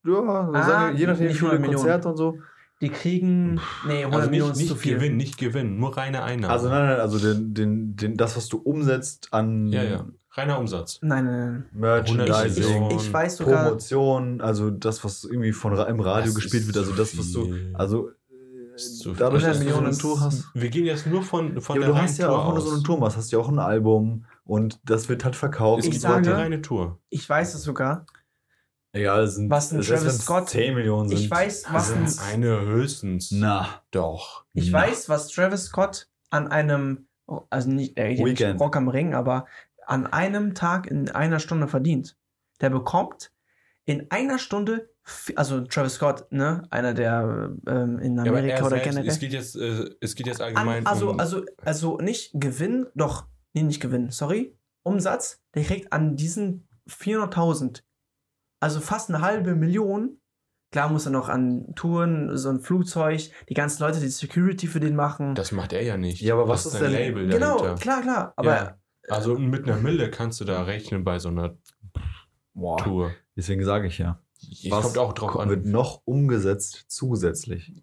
[0.05, 1.75] Ja, Ah, sagen wir, je nachdem, nicht wie viele 100 Millionen.
[1.75, 2.37] Konzerte und so.
[2.81, 4.95] Die kriegen, nee, 100 Also Millionen nicht, ist zu nicht viel.
[4.95, 6.51] Gewinn, nicht Gewinn, nur reine Einnahmen.
[6.51, 10.05] Also nein, nein, also den, den, den, das, was du umsetzt an Ja, ja.
[10.31, 10.99] Reiner Umsatz.
[11.01, 11.65] Nein, nein, nein.
[11.73, 12.97] Merchandising, Millionen.
[12.97, 16.93] Ich weiß sogar, Promotion, also das, was irgendwie von im Radio Das gespielt wird, also
[16.93, 18.11] das, was du, also
[18.79, 20.45] Das äh, 100 dass du so Millionen eine Tour hast.
[20.53, 22.61] Wir gehen jetzt nur von, von Ja, der du hast ja Tour auch, wenn du
[22.61, 25.79] so eine Tour machst, hast ja auch ein Album und das wird halt verkauft.
[25.79, 26.99] Es Ich gibt sage- nur reine Tour.
[27.09, 28.05] ich weiß es sogar.
[28.91, 31.19] Egal, es sind Was ein Travis Scott- 10 Millionen sind.
[31.19, 33.29] Ich weiß, was ein, Also eine höchstens.
[33.31, 34.45] Na, Doch.
[34.53, 34.79] ich na.
[34.79, 37.07] weiß, was Travis Scott an einem,
[37.51, 38.59] also nicht, ja Weekend.
[38.59, 39.45] Rock am Ring, aber
[39.85, 42.17] an einem Tag in einer Stunde verdient.
[42.61, 43.31] Der bekommt
[43.85, 44.89] in einer Stunde,
[45.35, 49.07] also Travis Scott, ne, einer der ähm, in Ja, aber Amerika er oder selbst, generell.
[49.09, 52.87] es geht jetzt, äh, es geht jetzt allgemein An, also, um, also, also nicht Gewinn,
[52.95, 54.55] doch, nee, nicht Gewinn, sorry.
[54.83, 57.83] Umsatz, der kriegt an diesen 400.000,
[58.61, 60.17] also fast eine halbe Million.
[60.71, 64.79] Klar muss er noch an Touren, so ein Flugzeug, die ganzen Leute, die Security für
[64.79, 65.33] den machen.
[65.33, 66.21] das macht er ja nicht.
[66.21, 67.81] Ja, aber was das ist ein denn- Label genau, dahinter.
[67.81, 68.33] klar, klar.
[68.35, 68.75] Aber Ja.
[69.09, 71.57] Also mit einer Mille kannst du da rechnen bei so einer
[72.53, 73.11] boah, Tour.
[73.35, 74.21] deswegen sage ich ja.
[74.41, 75.49] Es Was kommt auch drauf an.
[75.49, 77.73] wird noch umgesetzt zusätzlich?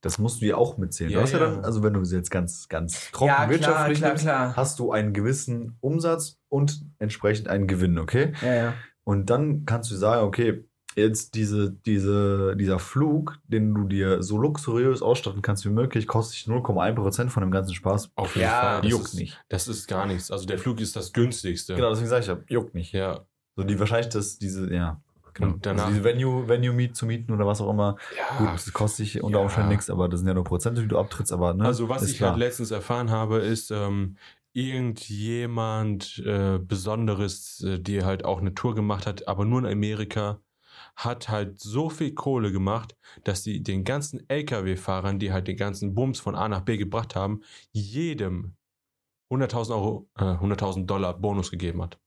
[0.00, 1.10] Das musst du ja auch mitzählen.
[1.10, 1.40] Ja, du hast ja.
[1.40, 1.50] ja.
[1.50, 4.56] dann, also wenn du jetzt ganz, ganz trocken ja, wirtschaftlich klar, klar.
[4.56, 8.32] hast du einen gewissen Umsatz und entsprechend einen Gewinn, okay?
[8.42, 8.74] Ja, ja.
[9.02, 14.38] Und dann kannst du sagen, okay, jetzt diese, diese, dieser Flug, den du dir so
[14.38, 18.10] luxuriös ausstatten kannst wie möglich, kostet dich 0,1% von dem ganzen Spaß.
[18.14, 18.80] Auf jeden Ja, Fall.
[18.82, 19.44] Das juckt ist, nicht.
[19.48, 20.30] Das ist gar nichts.
[20.30, 21.74] Also der Flug ist das günstigste.
[21.74, 22.92] Genau, deswegen sage ich ja, juckt nicht.
[22.92, 23.26] Ja.
[23.56, 25.00] So die wahrscheinlich, dass diese, ja.
[25.38, 25.54] Genau.
[25.54, 27.96] Und danach- also diese Venue, Venue Meet zu mieten oder was auch immer.
[28.16, 28.38] ja.
[28.38, 29.44] Gut, das kostet dich unter ja.
[29.44, 31.64] Umständen nichts, aber das sind ja nur Prozente, die du abtrittst, aber ne?
[31.64, 32.30] Also was ich klar.
[32.30, 34.16] halt letztens erfahren habe, ist ähm,
[34.52, 40.40] irgendjemand äh, Besonderes, äh, die halt auch eine Tour gemacht hat, aber nur in Amerika,
[40.96, 45.94] hat halt so viel Kohle gemacht, dass sie den ganzen LKW-Fahrern, die halt den ganzen
[45.94, 47.40] Bums von A nach B gebracht haben,
[47.72, 48.54] jedem
[49.30, 51.98] 100.000 Euro, äh, 100.000 Dollar Bonus gegeben hat.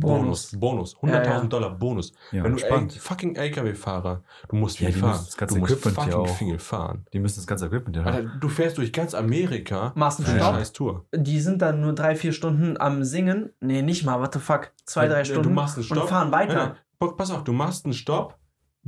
[0.00, 1.44] Bonus, Bonus, 100.000 Ja, ja.
[1.44, 2.12] Dollar Bonus.
[2.32, 2.92] ja, Wenn du spannend.
[2.92, 5.10] Fucking LKW-Fahrer, du musst viel die fahren.
[5.10, 7.06] müssen das ganze du musst Equipment ja fucking auch- viel fahren.
[7.12, 8.14] Die müssen das ganze Equipment ja haben.
[8.14, 10.54] Alter, du fährst durch ganz Amerika Machst einen Stopp.
[10.54, 11.06] scheiß Tour.
[11.14, 13.50] Die sind dann nur drei, vier Stunden am Singen.
[13.60, 14.72] Nee, nicht mal, what the fuck.
[14.84, 15.54] Zwei, drei ja, du Stunden.
[15.54, 16.02] machst einen Stopp.
[16.02, 16.76] Und fahren weiter.
[16.98, 18.36] Pass auf, du machst einen Stopp,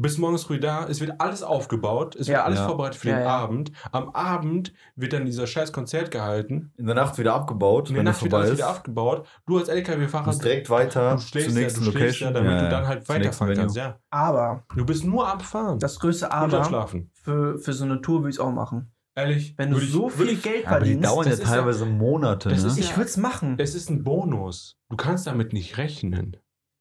[0.02, 2.44] bist morgens früh da, es wird alles aufgebaut, es wird Ja.
[2.44, 2.66] alles Ja.
[2.68, 3.28] vorbereitet für Ja, den ja.
[3.36, 3.72] Abend.
[3.92, 6.72] Am Abend wird dann dieser scheiß Konzert gehalten.
[6.76, 8.56] In der Nacht wieder abgebaut, In der Nacht wird alles ist.
[8.58, 9.26] wieder abgebaut.
[9.46, 12.28] Du als Du LKW-Fahrer, direkt weiter du schläfst zur ja, nächsten du schläfst Location.
[12.28, 13.76] ja, damit Ja, du ja, dann halt weiterfahren kannst.
[13.76, 13.98] Ja.
[14.10, 15.78] Aber Du bist nur am Fahren.
[15.78, 18.92] das größte Aber für, für so eine Tour würde ich es auch machen.
[19.14, 19.54] Ehrlich.
[19.56, 22.50] Wenn du so viel ich- Geld Aber die verdienst, dauern ja ja- teilweise Monate.
[22.50, 22.68] das ne?
[22.68, 23.56] ist ich würde es machen.
[23.58, 24.76] Es ist ein Bonus.
[24.90, 26.36] Du kannst damit nicht rechnen.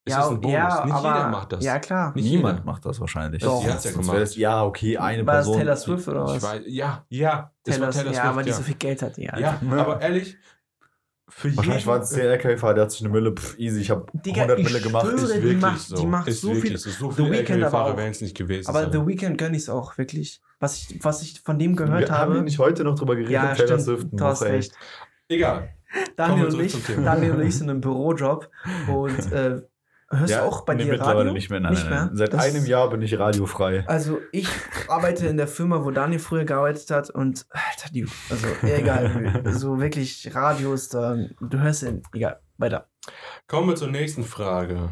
[0.08, 0.54] Es ja, ist ein Bonus.
[0.54, 1.64] ja, nicht aber, jeder macht das.
[1.64, 2.12] Ja, klar.
[2.16, 2.66] Nicht Niemand jeder.
[2.72, 3.44] macht das wahrscheinlich.
[3.44, 3.62] Doch.
[3.64, 4.18] Sie hat's ja gemacht.
[4.18, 5.58] das- ja, okay, eine War das Person.
[5.60, 6.44] Taylor Swift oder Ich was?
[6.44, 7.52] weiß, ja, ja.
[7.64, 8.56] Das Taylor, war Taylor ja, Swift, weil die ja.
[8.56, 9.18] so viel Geld hat.
[9.18, 9.78] Ja, Ja, Ja.
[9.78, 10.38] aber ehrlich,
[11.30, 14.06] für Wahrscheinlich war es der LKW-Fahrer, der hat sich eine Mille, pff, easy, ich habe
[14.14, 15.08] Digga, 100 ich Mille gemacht.
[15.14, 15.96] Ich, die wirklich macht- so.
[15.98, 18.38] die macht ist so wirklich viel- So, so The viele Weeknd aber LKW-Fahrer es nicht
[18.38, 18.92] gewesen Aber sein.
[18.94, 20.42] The Weeknd gönn ich es auch, wirklich.
[20.60, 22.46] Was ich, was ich von dem gehört wir haben wir habe.
[22.46, 23.78] nicht heute noch drüber geredet, Ja, Taylor.
[23.78, 24.08] Swift.
[24.12, 24.72] Du hast recht.
[25.28, 25.70] Egal.
[26.16, 26.76] Daniel und, ich.
[27.04, 28.50] Daniel und ich sind im Bürojob.
[28.88, 29.62] Und äh,
[30.10, 31.34] hörst Ja, du auch bei nee, dir mittlerweile Radio?
[31.34, 31.60] nicht mehr.
[31.60, 32.08] Nein, Nicht nein, nein.
[32.08, 32.16] mehr?
[32.18, 33.86] Seit Das- einem Jahr bin ich radiofrei.
[33.88, 34.48] Also ich
[34.88, 39.80] arbeite in der Firma, wo Daniel früher gearbeitet hat und Alter, die, also egal, so
[39.80, 42.90] wirklich Radios, da, du hörst ihn, egal, weiter.
[43.48, 44.92] Kommen wir zur nächsten Frage.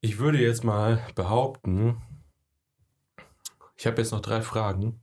[0.00, 2.02] Ich würde jetzt mal behaupten,
[3.76, 5.02] ich habe jetzt noch drei Fragen.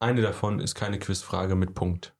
[0.00, 2.14] Eine davon ist keine Quizfrage mit Punkt.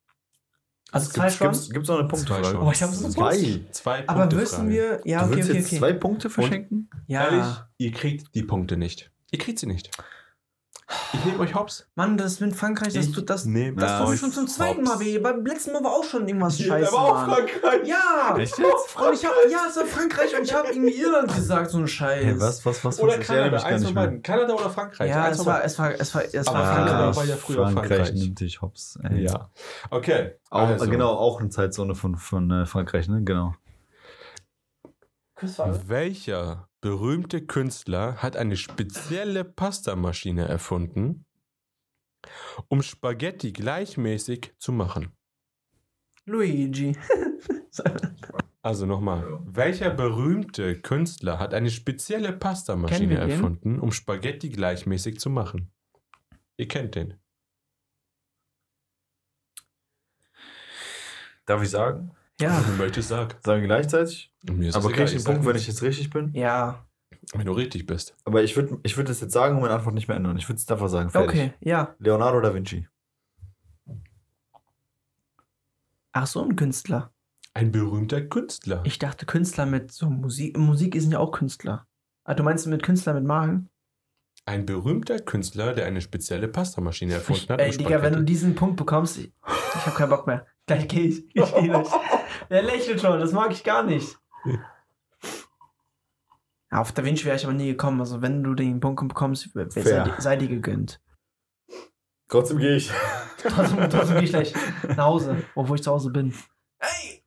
[0.90, 1.52] Also zwei Gibt's, schon?
[1.52, 2.44] gibt's, gibt's noch eine Punktfrage?
[2.46, 2.56] schon.
[2.58, 3.60] Oh, ich hab's noch Zwei.
[3.72, 4.70] Zwei Aber Punkte müssen Frage.
[4.70, 5.78] wir, ja, du okay, okay, jetzt okay.
[5.78, 6.90] zwei Punkte verschenken?
[7.06, 7.46] ja, Ehrlich,
[7.78, 9.10] ihr kriegt die Punkte nicht.
[9.30, 9.90] Ihr kriegt sie nicht.
[11.12, 11.86] Ich nehme euch hops.
[11.96, 14.46] Mann, das mit Frankreich, das Ich tut das, nehm das Ja, tut euch schon zum
[14.46, 15.18] zweiten Mal weh.
[15.18, 17.24] Beim letzten Mal war auch schon irgendwas scheiße, Aber auch.
[17.26, 17.86] Frankreich.
[17.86, 18.96] Ja, Echt jetzt?
[18.96, 21.88] und ich hab, ja, es war Frankreich und ich habe irgendwie Irland gesagt, so ein
[21.88, 22.24] Scheiß.
[22.24, 23.00] Hey, was, was, was?
[23.00, 23.18] Oder was?
[23.20, 24.22] Ich Kanada, mich gar eins nicht von beiden.
[24.22, 25.10] Kanada oder Frankreich?
[25.10, 26.86] Ja, es war, es war, es war, es war Aber Frankreich.
[26.86, 28.12] Kanada war ja früher Frankreich.
[28.14, 28.98] nimmt dich hops.
[29.02, 29.22] Ey.
[29.24, 29.50] Ja.
[29.90, 30.36] Okay.
[30.48, 30.88] Auch, also.
[30.88, 33.22] Genau, auch eine Zeitzone von, von äh, Frankreich, ne?
[33.24, 33.54] Genau.
[35.36, 35.80] Quizfrage.
[35.86, 41.26] Welcher berühmte Künstler hat eine spezielle Pastamaschine erfunden,
[42.68, 45.12] um Spaghetti gleichmäßig zu machen?
[46.24, 46.96] Luigi.
[48.60, 55.72] Also nochmal, welcher berühmte Künstler hat eine spezielle Pastamaschine erfunden, um Spaghetti gleichmäßig zu machen?
[56.56, 57.14] Ihr kennt den.
[61.46, 62.10] Darf ich sagen?
[62.40, 63.34] Ja, Du möchtest sagen.
[63.44, 64.32] Sagen wir gleichzeitig?
[64.50, 66.32] Mir ist Aber egal, ich den sag Punkt, wenn ich jetzt richtig bin?
[66.34, 66.84] ja.
[67.34, 68.16] Wenn du richtig bist.
[68.24, 70.38] Aber ich würde ich würd das jetzt sagen und meine Antwort nicht mehr ändern.
[70.38, 71.10] Ich würde es einfach sagen.
[71.10, 71.28] Fertig.
[71.28, 71.94] Okay, ja.
[71.98, 72.86] Leonardo da Vinci.
[76.12, 77.12] Ach so, ein Künstler.
[77.54, 78.82] Ein berühmter Künstler.
[78.84, 80.56] Ich dachte Künstler mit so Musik.
[80.56, 81.86] Musik sind ja auch Künstler.
[82.24, 83.68] Ah, du meinst mit Künstler mit Malen?
[84.46, 87.60] Ein berühmter Künstler, der eine spezielle Pastamaschine erfunden hat.
[87.60, 90.46] Ey, Digga, wenn du diesen Punkt bekommst, ich, ich hab keinen Bock mehr.
[90.66, 91.26] Gleich geh ich.
[91.34, 91.90] Ich geh nicht.
[92.50, 94.18] Der lächelt schon, das mag ich gar nicht.
[96.70, 98.00] Ja, auf Da Vinci wäre ich aber nie gekommen.
[98.00, 101.00] Also, wenn du den Punkt bekommst, sei, sei dir gegönnt.
[102.28, 102.90] Trotzdem gehe ich.
[103.38, 104.54] Trotzdem, trotzdem gehe ich gleich
[104.88, 106.34] nach Hause, obwohl ich zu Hause bin.
[106.78, 107.22] Ey!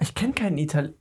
[0.00, 0.94] Ich kenne keinen Ital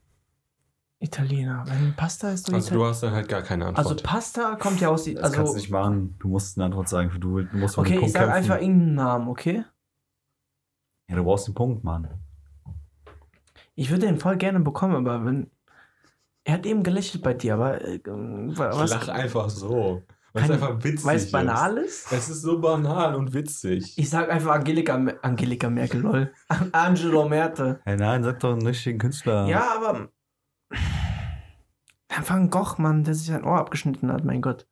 [1.02, 1.64] Italiener.
[1.66, 2.90] Wenn Pasta ist so Also du Italiener.
[2.90, 4.04] hast dann halt gar keine Also Antwort.
[4.04, 5.06] Pasta kommt ja aus.
[5.06, 6.16] Das kannst Also, du nicht machen.
[6.20, 7.10] Du musst eine Antwort sagen.
[7.20, 9.64] Du, du musst den okay, ich sage einfach irgendeinen Namen, okay?
[11.10, 12.08] Ja, du brauchst den Punkt, Mann.
[13.80, 15.50] Ich würde den voll gerne bekommen, aber wenn.
[16.44, 17.80] Er hat eben gelächelt bei dir, aber.
[17.80, 20.04] Äh, ich was, lach einfach so.
[20.34, 21.32] Weil es einfach witzig weil es ist.
[21.32, 22.12] banal ist?
[22.12, 23.98] Es ist so banal und witzig.
[23.98, 26.34] Ich sag einfach Angelika, Angelika Merkel, lol.
[26.74, 27.80] Angelo Merte.
[27.86, 29.48] Hey, nein, sag doch einen richtigen Künstler.
[29.48, 30.10] Ja, aber.
[32.10, 34.68] Dann Van Gogh, Mann, der sich sein Ohr abgeschnitten hat, mein Gott.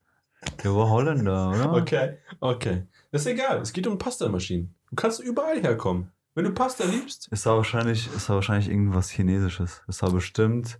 [0.65, 1.73] Der war Holländer, oder?
[1.73, 2.87] Okay, okay.
[3.11, 3.61] Das ist egal.
[3.61, 4.75] Es geht um Pastamaschinen.
[4.89, 6.11] Du kannst überall herkommen.
[6.37, 9.81] Wenn du Pasta liebst, Ist da wahrscheinlich, ist da wahrscheinlich irgendwas Chinesisches.
[9.87, 10.79] Ist da bestimmt.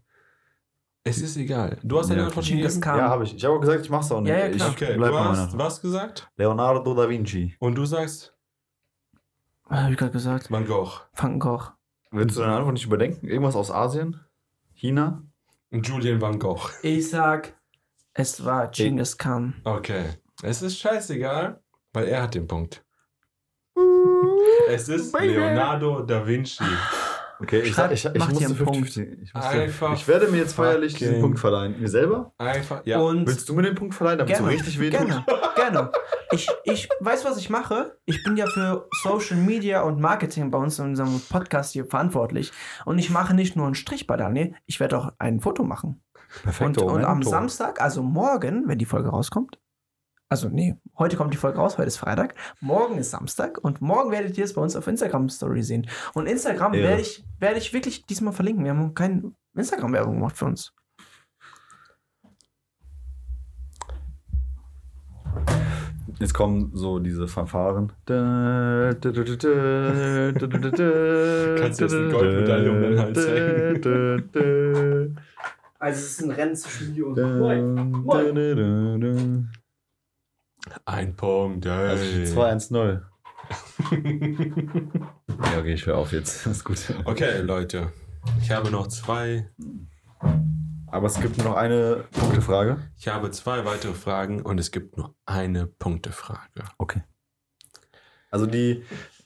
[1.03, 1.79] es ist egal.
[1.81, 2.57] Du hast deine Ja, Antwort okay.
[2.61, 2.79] gegeben?
[2.79, 2.99] Kam.
[2.99, 3.35] Ja, habe ich.
[3.35, 4.29] Ich habe auch gesagt, ich mach's auch nicht.
[4.29, 4.69] Ja, ja, klar.
[4.69, 5.59] Ich Okay, bleib du hast Antwort.
[5.63, 6.29] was gesagt?
[6.37, 7.55] Leonardo da Vinci.
[7.57, 8.35] Und du sagst
[9.63, 10.51] Was hab ich gerade gesagt?
[10.51, 10.91] Van Gogh.
[11.15, 11.71] Van Gogh.
[12.11, 13.27] Willst du deine Antwort nicht überdenken?
[13.27, 14.19] Irgendwas aus Asien?
[14.75, 15.23] China?
[15.71, 16.69] Und Julian Van Gogh.
[16.83, 17.55] Ich sag,
[18.13, 19.55] es war Genghis Khan.
[19.63, 20.05] Okay.
[20.43, 21.59] Es ist scheißegal,
[21.93, 22.83] weil er hat den Punkt.
[24.69, 25.33] Es ist Baby.
[25.33, 26.63] Leonardo da Vinci.
[27.39, 28.89] Okay, ich, sag, ich, ich mach dir musste einen Punkt.
[28.93, 31.79] 50 ich, musste, Einfach ich werde mir jetzt feierlich diesen Punkt verleihen.
[31.79, 32.33] Mir selber?
[32.37, 32.99] Einfach, ja.
[32.99, 35.23] Und Willst du mir den Punkt verleihen, damit Gerne, so richtig weh gerne,
[35.55, 35.91] gerne.
[36.31, 37.97] Ich, ich weiß, was ich mache.
[38.05, 42.51] Ich bin ja für Social Media und Marketing bei uns in unserem Podcast hier verantwortlich.
[42.85, 46.01] Und ich mache nicht nur einen Strich bei Daniel, ich werde auch ein Foto machen.
[46.37, 47.21] Und, Perfekto und am.
[47.21, 49.59] Samstag, also morgen, wenn die Folge rauskommt,
[50.29, 54.11] also nee, heute kommt die Folge raus, heute ist Freitag, morgen ist Samstag und morgen
[54.11, 55.87] werdet ihr es bei uns auf Instagram Story sehen.
[56.13, 56.89] Und Instagram Ehre.
[56.89, 58.65] werde ich, werde ich wirklich diesmal verlinken.
[58.65, 60.73] Wir haben keine Instagram-Werbung gemacht für uns.
[66.19, 67.93] Jetzt kommen so diese Fanfaren.
[68.05, 69.05] Kannst
[71.79, 75.17] du jetzt eine Goldmedaille um den Hals hängen?
[75.79, 78.31] Also es ist ein Rennen zwischen mir da, und da,
[78.97, 79.56] da.
[80.85, 81.65] Ein Punkt.
[81.65, 81.71] Ey.
[81.71, 83.01] Also 2-1-0.
[85.53, 86.45] Ja, okay, ich höre auf jetzt.
[86.47, 86.79] ist gut.
[87.05, 87.91] okay, Leute.
[88.41, 89.49] Ich habe noch zwei.
[90.87, 92.77] Aber es gibt nur noch eine Punktefrage.
[92.97, 96.63] Ich habe zwei weitere Fragen und es gibt nur eine Punktefrage.
[96.77, 97.03] Okay.
[98.31, 98.83] Also die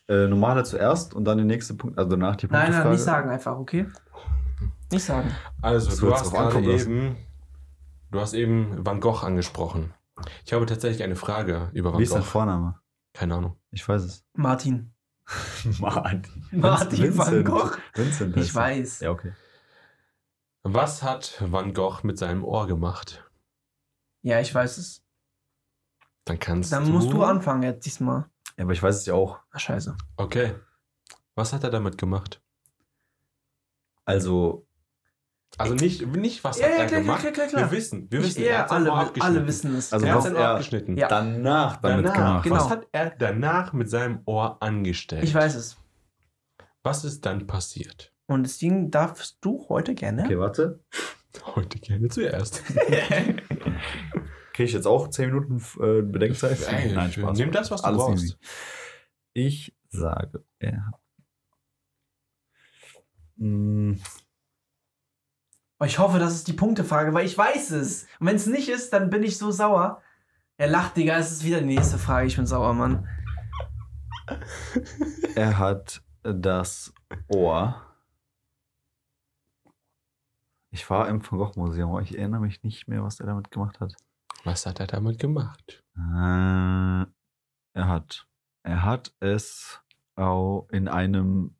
[0.08, 2.84] äh, normale zuerst und dann die nächste Punkt, also danach die Nein, Punktefrage.
[2.84, 3.86] nein, nicht sagen einfach, okay?
[4.92, 5.32] Nicht sagen.
[5.62, 7.16] Also, du hast eben,
[8.12, 9.94] du hast eben Van Gogh angesprochen.
[10.46, 12.24] Ich habe tatsächlich eine Frage über Van Wie ist dein.
[12.24, 12.80] Vorname?
[13.14, 13.58] Keine Ahnung.
[13.72, 14.26] Ich weiß es.
[14.34, 14.94] Martin.
[15.80, 16.24] Martin.
[16.52, 17.78] Martin van Gogh.
[17.94, 18.38] Vincent.
[18.38, 19.00] Ich weiß.
[19.02, 19.34] Ja, okay.
[20.64, 23.28] Was hat Van Gogh mit seinem Ohr gemacht?
[24.22, 25.04] Ja, ich weiß es.
[26.26, 26.92] Dann kannst Dann du.
[26.92, 28.26] musst du anfangen jetzt diesmal.
[28.58, 29.40] Ja, aber ich weiß es ja auch.
[29.52, 29.98] Ach, scheiße.
[30.18, 30.54] Okay.
[31.34, 32.42] Was hat er damit gemacht?
[34.06, 34.68] Also,
[35.58, 37.20] Also nicht, nicht was Ja, hat ja, er klar, gemacht.
[37.22, 37.72] klar, klar, klar.
[37.72, 38.42] Wir wissen, wir Ich, wissen.
[38.44, 39.22] er ja, Ohr alle, abgeschnitten.
[39.38, 39.94] alle wissen es.
[39.94, 40.98] Also er hat was sein Ohr er- abgeschnitten.
[40.98, 41.08] Ja.
[41.08, 42.44] danach damit Danach, gemacht.
[42.44, 42.56] genau.
[42.56, 45.24] Was hat er danach mit seinem Ohr angestellt?
[45.24, 45.78] Ich weiß es.
[46.84, 48.14] Was ist dann passiert?
[48.28, 50.24] Und deswegen darfst du heute gerne.
[50.24, 50.80] Okay, warte.
[51.56, 52.64] Heute gerne zuerst.
[54.54, 56.58] Kriege ich jetzt auch 10 Minuten äh, Bedenkzeit?
[56.70, 57.38] Ey, Nein, Spaß.
[57.38, 58.24] Nimm das, was du Alles brauchst.
[58.24, 58.36] easy.
[59.34, 60.96] Ich sage, er hat.
[63.38, 63.94] Mm,
[65.82, 68.04] Oh, ich hoffe, das ist die Punktefrage, weil ich weiß es.
[68.20, 70.00] Und wenn es nicht ist, dann bin ich so sauer.
[70.58, 72.28] Er lacht, Digga, es ist wieder die nächste Frage.
[72.28, 73.08] Ich bin sauer, Mann.
[75.34, 76.94] Er hat das
[77.30, 77.82] Ohr.
[80.70, 83.50] Ich war im Van Gogh Museum, aber ich erinnere mich nicht mehr, was er damit
[83.50, 83.96] gemacht hat.
[84.44, 85.84] Was hat er damit gemacht?
[85.96, 86.00] Äh,
[87.74, 88.28] er hat,
[88.62, 89.82] er hat es
[90.16, 91.56] in einem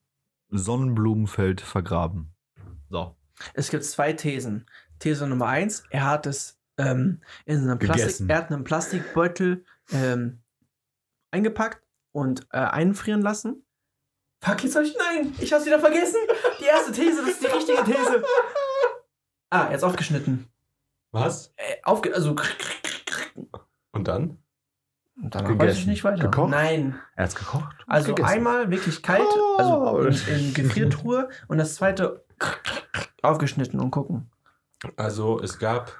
[0.50, 2.36] Sonnenblumenfeld vergraben.
[2.88, 3.16] So.
[3.54, 4.66] Es gibt zwei Thesen.
[5.00, 10.42] These Nummer eins, er hat es ähm, in einem Plastik, er hat einen Plastikbeutel ähm,
[11.32, 11.82] eingepackt
[12.12, 13.66] und äh, einfrieren lassen.
[14.44, 16.18] Fuck, jetzt hab ich, nein, ich hab's wieder vergessen.
[16.60, 18.24] Die erste These, das ist die richtige These.
[19.50, 20.48] Ah, jetzt aufgeschnitten.
[21.12, 21.54] Was?
[21.58, 22.36] Äh, aufge also
[23.92, 24.38] Und dann?
[25.22, 25.60] Und Gegessen.
[25.60, 26.24] weiß ich nicht weiter.
[26.24, 26.50] Gekocht?
[26.50, 27.00] Nein.
[27.16, 27.76] Er hat's gekocht.
[27.86, 28.34] Also gegessen.
[28.34, 29.58] einmal wirklich kalt, Oh.
[29.58, 29.98] also
[30.32, 32.26] in, in Gefriertruhe und das zweite
[33.22, 34.30] aufgeschnitten und gucken.
[34.98, 35.98] Also es gab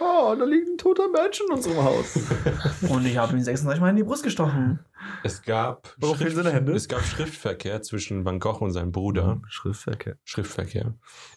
[0.00, 2.16] Oh, da liegt ein toter Mensch in unserem Haus.
[2.88, 4.80] Und ich habe ihn 36 Mal in die Brust gestochen.
[5.22, 6.72] es gab Warum fehlen seine Hände?
[6.72, 10.16] es gab Schriftverkehr zwischen Van Gogh und seinem Bruder, Schriftverkehr.
[10.24, 10.94] Schriftverkehr,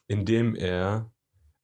[0.08, 1.12] in dem er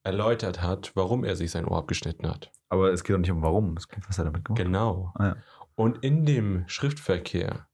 [0.03, 2.51] erläutert hat, warum er sich sein Ohr abgeschnitten hat.
[2.69, 3.75] Aber es geht doch nicht um warum.
[3.75, 4.65] Es geht, was er damit gemacht hat.
[4.67, 5.11] Genau.
[5.15, 5.35] Ah, ja.
[5.73, 7.67] Und in dem Schriftverkehr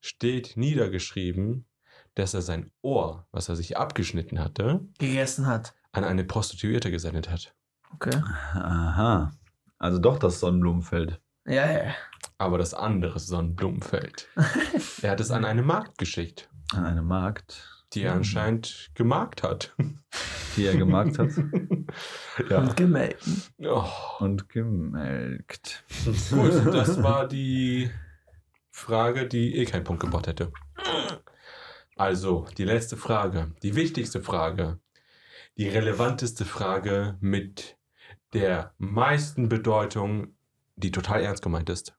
[0.00, 1.66] steht niedergeschrieben,
[2.14, 5.74] dass er sein Ohr, was er sich abgeschnitten hatte, Gegessen hat.
[5.92, 7.54] an eine Prostituierte gesendet hat.
[7.94, 8.16] Okay.
[8.54, 9.32] Aha.
[9.78, 11.20] Also doch das Sonnenblumenfeld.
[11.46, 11.94] Ja, ja.
[12.38, 14.28] Aber das andere Sonnenblumenfeld.
[15.02, 18.18] er hat es an eine Magd geschickt, An eine Magd, die er Mhm.
[18.18, 19.74] anscheinend gemarkt hat.
[20.56, 21.30] die er gemarkt hat
[22.50, 22.58] ja.
[22.58, 23.22] Und gemeldet.
[23.58, 23.84] Oh.
[24.20, 25.84] und gemelkt.
[26.30, 27.90] Gut, das war die
[28.70, 30.52] Frage, die eh keinen Punkt gebracht hätte.
[32.02, 34.80] Also, die letzte Frage, die wichtigste Frage,
[35.56, 37.76] die relevanteste Frage mit
[38.34, 40.34] der meisten Bedeutung,
[40.74, 41.94] die total ernst gemeint ist.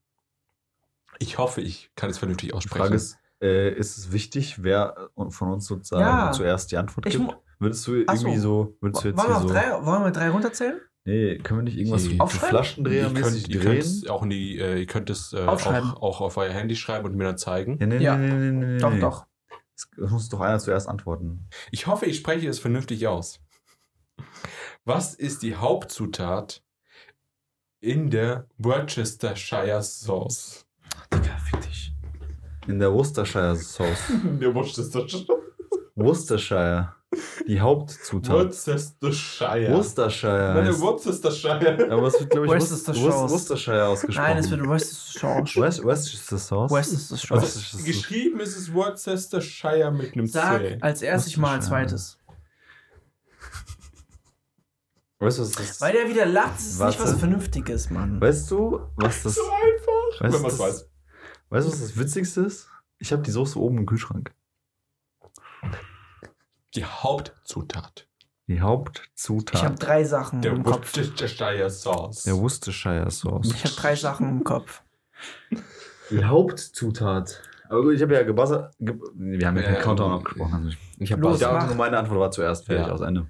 [1.19, 2.81] Ich hoffe, ich kann es vernünftig Die aussprechen.
[2.83, 6.31] Frage ist, äh, ist es wichtig, wer von uns sozusagen Ja.
[6.33, 7.37] zuerst die Antwort Ich gibt?
[7.59, 8.25] Würdest du Ach so.
[8.27, 10.81] irgendwie so, würdest du Wollen jetzt wir, hier auf so, drei, wollen wir drei runterzählen?
[11.05, 13.79] nee, können wir nicht irgendwas Die- ihr Flaschendrehermäßig könnt, ihr könnt drehen?
[13.79, 15.65] es auch in die, äh, ihr könnt es äh, auch,
[16.01, 17.77] auch auf euer Handy schreiben und mir dann zeigen.
[17.79, 18.17] Ja, nee, Ja.
[18.17, 18.99] nee, nee, nee, nee, Doch, nee.
[18.99, 19.25] doch.
[19.97, 21.47] Es muss doch einer zuerst antworten.
[21.71, 23.39] Ich hoffe, ich spreche es vernünftig aus.
[24.85, 26.63] Was ist die Hauptzutat
[27.79, 30.65] in der Worcestershire Sauce?
[31.13, 31.93] Digga, fick dich.
[32.67, 34.09] In der Worcestershire Sauce.
[34.09, 35.25] In der Worcestershire.
[35.95, 36.95] Worcestershire.
[37.47, 38.47] Die Hauptzutat.
[38.47, 39.71] Worcestershire.
[39.73, 40.53] Worcestershire.
[40.55, 41.91] Meine heißt- Worcestershire.
[41.91, 43.11] Aber es wird, glaube ich, Worcestershire.
[43.29, 44.27] Worcestershire ausgesprochen.
[44.27, 44.61] Nein, es wird.
[44.67, 45.21] West,
[45.83, 47.31] Worcestershire ist das?
[47.31, 50.77] Also, geschrieben ist es Worcestershire mit einem Sag C.
[50.81, 51.87] als erstes mal ein Worcestershire.
[51.87, 52.17] zweites.
[55.19, 56.97] Weißt du, was das Weil der wieder lacht, das ist Warte.
[57.01, 58.19] nicht was Vernünftiges, Mann.
[58.19, 59.35] Weißt du, was das.
[59.35, 60.89] So einfach, Weißt wenn du, man es weiß.
[61.49, 62.67] Weißt du, was das Witzigste ist?
[62.97, 64.33] Ich habe die Soße oben im Kühlschrank.
[66.75, 68.07] Die Hauptzutat
[68.47, 69.85] Die Ich habe Hauptzutat.
[69.87, 70.95] drei Sachen der im Kopf.
[70.97, 72.23] Worcestershire Sauce.
[72.23, 73.51] Der Worcestershire Sauce.
[73.53, 74.81] Ich habe drei Sachen im Kopf.
[76.09, 77.41] Die Hauptzutat.
[77.69, 78.73] Aber gut, ich habe ja gebuzzert.
[78.79, 80.53] Ge wir haben ja keinen Ja, Countdown ähm, abgesprochen.
[80.53, 81.65] Also ich ich habe.
[81.67, 82.93] Nur meine Antwort war zuerst fertig Ja.
[82.93, 83.27] aus Ende.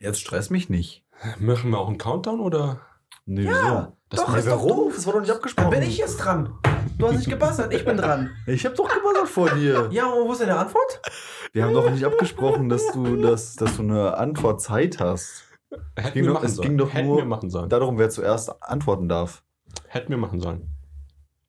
[0.00, 1.04] Jetzt stress mich nicht.
[1.38, 2.80] Machen wir auch einen Countdown oder?
[3.26, 4.68] Nee, Ja, Das Doch, ist doch warum?
[4.76, 4.92] doof.
[4.96, 5.70] Das war doch nicht Dann abgesprochen.
[5.70, 6.58] bin ich jetzt dran.
[6.98, 8.30] Du hast nicht gebuzzert, ich bin dran.
[8.46, 9.88] Ich habe doch gebuzzert vor dir.
[9.90, 11.00] Ja, und wo ist deine Antwort?
[11.52, 15.44] Wir haben doch nicht abgesprochen, dass du, dass, dass du eine Antwortzeit hast.
[15.96, 16.68] Hätten ging wir doch- machen es sollen.
[16.68, 17.68] ging doch Hätten nur wir machen sollen.
[17.68, 19.42] Darum, wer zuerst antworten darf.
[19.88, 20.68] Hätten wir machen sollen.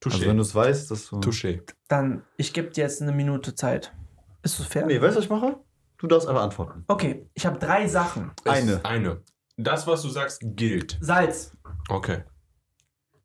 [0.02, 0.14] Touché.
[0.16, 1.18] Also wenn du es weißt, dass du...
[1.20, 1.62] Touché.
[1.88, 3.94] Dann, ich gebe dir jetzt eine Minute Zeit.
[4.42, 4.86] Ist das fair?
[4.86, 5.58] Nee, weißt du, was ich mache?
[5.98, 6.84] Du darfst einfach antworten.
[6.88, 8.32] Okay, ich habe drei Sachen.
[8.46, 8.84] Eine.
[8.84, 9.22] Eine.
[9.58, 10.98] Das, was du sagst, gilt.
[11.02, 11.56] Salz.
[11.90, 12.24] Okay.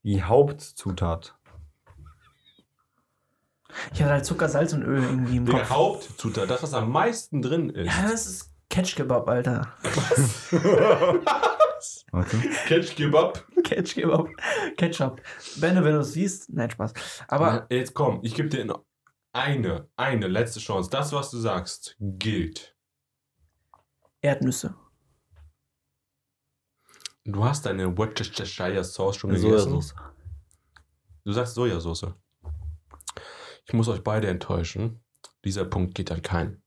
[0.03, 1.37] Die Hauptzutat.
[3.93, 5.71] Ich hatte halt Zucker, Salz und Öl irgendwie im Die Kopf.
[5.71, 7.87] Hauptzutat, das, was am meisten drin ist.
[7.87, 9.73] Ja, das ist Ketchkebab, Alter.
[12.13, 12.37] Warte.
[12.67, 13.47] Ketch Kebab.
[13.65, 14.29] Ketchkebab.
[14.77, 15.21] Ketchup.
[15.57, 16.53] Benne, wenn du es siehst.
[16.53, 16.93] Nein, Spaß.
[17.29, 18.83] Aber Jetzt komm, ich gebe dir
[19.33, 20.91] eine, eine letzte Chance.
[20.91, 22.77] Das, was du sagst, gilt.
[24.21, 24.75] Erdnüsse.
[27.25, 29.71] Du hast deine Worcestershire Sauce schon gegessen.
[29.71, 29.95] Sojasauce.
[31.25, 32.15] Du sagst Sojasauce.
[33.71, 34.99] Ich muss euch beide enttäuschen.
[35.45, 36.61] Dieser Punkt geht an keinen.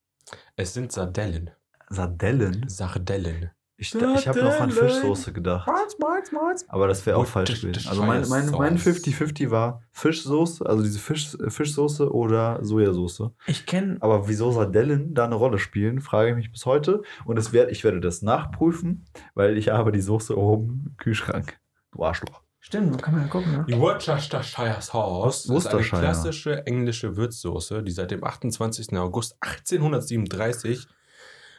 [0.55, 1.51] Es sind Sardellen.
[1.89, 2.63] Sardellen?
[2.69, 3.51] Sardellen.
[3.75, 4.71] Ich, ich habe noch an.
[4.71, 5.67] Fischsoße gedacht.
[5.67, 6.65] Malz, Malz, Malz.
[6.69, 7.89] Aber das wäre auch falsch gewesen.
[7.89, 9.03] Also mein, mein, mein Sauce.
[9.03, 13.31] 50-50 war Fischsoße, also diese Fisch, Fischsoße oder Sojasauce.
[13.47, 13.97] Ich kenne.
[13.99, 17.01] Aber wieso Sardellen da eine Rolle spielen, frage ich mich bis heute.
[17.25, 21.59] Und es werd, ich werde das nachprüfen, weil ich habe die Soße oben im Kühlschrank.
[21.91, 22.43] Du Arschloch.
[22.65, 23.65] Stimmt, kann man ja gucken, ne?
[23.67, 28.97] Die Worcestershire Sauce ist eine klassische englische Würzsoße, die seit dem 28.
[28.97, 30.87] August 1837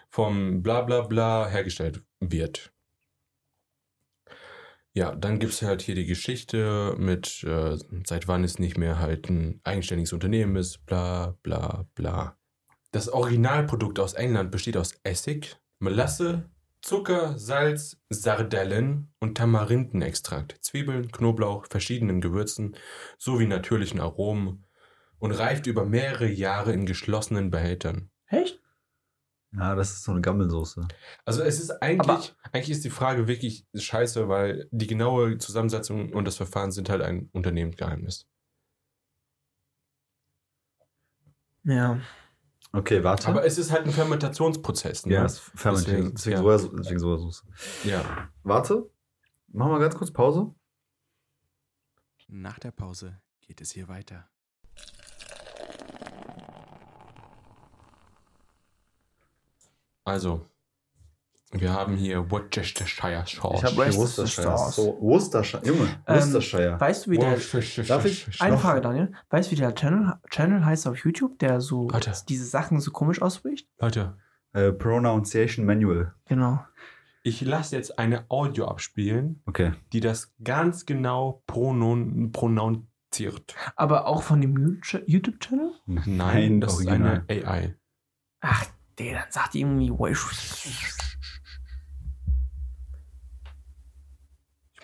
[0.09, 2.73] vom Blablabla bla bla hergestellt wird.
[4.95, 7.77] Ja, dann gibt es halt hier die Geschichte mit, äh,
[8.07, 12.39] seit wann es nicht mehr halt ein eigenständiges Unternehmen ist, bla bla bla.
[12.93, 16.49] Das Originalprodukt aus England besteht aus Essig, Melasse,
[16.85, 22.76] Zucker, Salz, Sardellen und Tamarindenextrakt, Zwiebeln, Knoblauch, verschiedenen Gewürzen
[23.16, 24.66] sowie natürlichen Aromen
[25.18, 28.11] und reift über mehrere Jahre in geschlossenen Behältern.
[28.26, 28.61] Echt?
[29.53, 30.87] Ja, das ist so eine Gammelsoße.
[31.24, 36.26] Also es ist eigentlich, eigentlich ist die Frage wirklich scheiße, weil die genaue Zusammensetzung und
[36.26, 38.28] das Verfahren sind halt ein Unternehmensgeheimnis.
[41.62, 41.99] Ja.
[42.75, 43.29] Okay, warte.
[43.29, 45.07] Aber es ist halt ein Fermentationsprozess.
[45.07, 45.14] Ne?
[45.14, 45.97] ja, es fermentiert.
[45.97, 46.59] Deswegen, Deswegen, ja.
[46.59, 47.45] Soja, deswegen Sojasauce.
[47.85, 48.29] ja.
[48.43, 48.91] Warte.
[49.49, 50.53] Machen wir ganz kurz Pause.
[52.27, 54.29] Nach der Pause geht es hier weiter.
[60.05, 60.45] Also,
[61.61, 63.59] wir haben hier Worcestershire Sauce.
[63.59, 64.57] Ich habe Worcestershire.
[64.59, 64.77] Sauce.
[64.77, 65.63] So, Worcestershire.
[65.67, 66.81] Junge, Ähm, Worcestershire.
[66.81, 67.37] Weißt du, wie der.
[67.87, 69.13] Darf ich- Eine Frage, Daniel.
[69.31, 72.13] Weißt du, wie der Channel, Channel heißt auf YouTube, der so Warte.
[72.29, 73.69] diese Sachen so komisch ausspricht?
[73.79, 74.17] Leute,
[74.53, 76.15] Äh, Pronunciation Manual.
[76.27, 76.65] Genau.
[77.25, 79.73] ich lasse jetzt eine Audio abspielen, Okay.
[79.93, 83.55] die das ganz genau pronon pronunziert.
[83.77, 85.73] Aber auch von dem YouTube-Channel?
[85.87, 87.25] Nein, das original.
[87.29, 87.75] ist eine AI.
[88.41, 88.67] Ach,
[88.99, 89.91] der, dann sagt die irgendwie.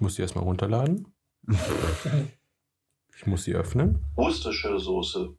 [0.00, 1.06] Ich muss sie erstmal runterladen.
[3.14, 4.02] Ich muss sie öffnen.
[4.16, 5.36] Worcestershire Soße.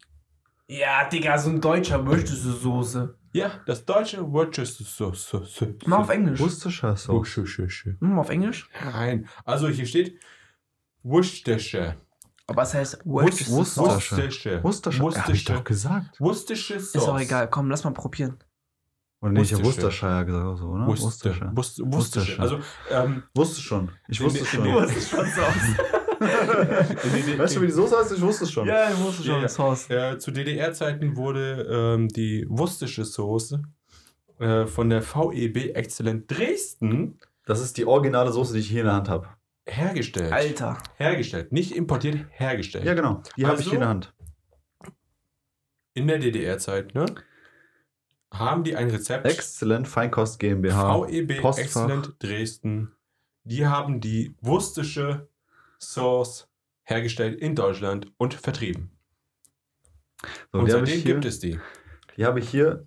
[0.67, 3.17] Ja, Digga, so ein deutscher du Soße.
[3.33, 5.65] Ja, das deutsche Worcestershire Sauce.
[5.87, 6.39] Mal auf Englisch.
[6.39, 7.35] Worcestershire Sauce.
[7.35, 7.97] Worcestershire.
[7.99, 8.69] Mal auf Englisch.
[8.93, 10.19] Nein, also hier steht
[11.01, 11.95] Worcestershire.
[12.45, 14.63] Aber es heißt Worcester- Worcestershire.
[14.63, 14.63] Worcestershire.
[14.63, 15.01] Worcestershire.
[15.03, 15.27] Worcestershire.
[15.27, 16.19] Hab ich doch gesagt.
[16.19, 17.21] Worcestershire Ist auch Sauce.
[17.23, 17.49] egal.
[17.49, 18.37] Komm, lass mal probieren.
[19.21, 19.63] Oder nicht, Worcestershire.
[19.65, 20.87] Worcestershire gesagt, oder so, oder?
[20.87, 21.55] Worcester.
[21.55, 21.83] Worcester.
[21.85, 22.39] Worcestershire.
[22.41, 22.59] Also,
[22.89, 23.91] ähm, Wusste schon.
[24.07, 24.65] Ich In- wusste schon.
[24.65, 25.77] in- ist schon Sauce.
[27.37, 28.11] weißt du, wie die Soße heißt?
[28.13, 28.67] Ich wusste es schon.
[28.67, 29.35] Ja, ich wusste schon.
[29.35, 29.47] Ja, ja.
[29.47, 29.89] Sauce.
[29.89, 33.61] äh, zu DDR-Zeiten wurde ähm, die Worcestershire Soße
[34.39, 38.85] äh, von der VEB Excellent Dresden Das ist die originale Soße, die ich hier in
[38.87, 39.27] der Hand habe.
[39.67, 40.31] hergestellt.
[40.33, 40.77] Alter.
[40.97, 41.51] Hergestellt.
[41.51, 42.85] Nicht importiert, hergestellt.
[42.85, 43.21] Ja, genau.
[43.37, 44.13] Die habe ich Also- hier in der Hand.
[45.93, 47.05] In der DDR-Zeit, ne?
[48.31, 49.25] Haben die ein Rezept.
[49.25, 51.05] Exzellent Feinkost GmbH.
[51.07, 51.63] VEB Postfach.
[51.63, 52.91] Excellent Dresden.
[53.43, 55.27] Die haben die Worcestershire
[55.79, 56.47] Sauce
[56.83, 58.91] hergestellt in Deutschland und vertrieben.
[60.51, 61.13] So, und seitdem hier.
[61.13, 61.59] gibt es die.
[62.17, 62.85] Die habe ich hier.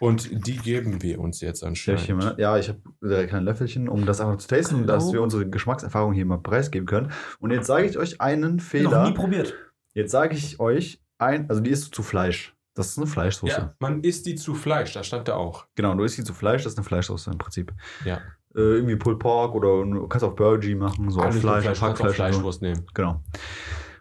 [0.00, 2.08] Und die geben wir uns jetzt anscheinend.
[2.10, 5.22] mal, ja, ich habe direkt ein Löffelchen, um das einfach zu tasten und dass wir
[5.22, 7.12] unsere Geschmackserfahrung hier mal preisgeben können.
[7.38, 9.08] Und jetzt sage ich euch einen Noch Fehler.
[9.08, 9.54] nie probiert.
[9.94, 12.53] Jetzt sage ich euch ein, also die ist zu Fleisch.
[12.74, 13.52] Das ist eine Fleischsoße.
[13.52, 15.66] Ja, man isst die zu Fleisch, da stand da auch.
[15.76, 17.72] Genau, du isst die zu Fleisch, das ist eine Fleischsoße im Prinzip.
[18.04, 18.16] Ja.
[18.54, 21.64] Äh, irgendwie Pulled Pork oder du kannst auch Burgie machen, so auf Alles mit Fleisch,
[21.64, 22.00] Fleisch, Hackfleisch.
[22.00, 22.14] und so.
[22.14, 22.86] Fleischwurst nehmen.
[22.94, 23.22] Genau.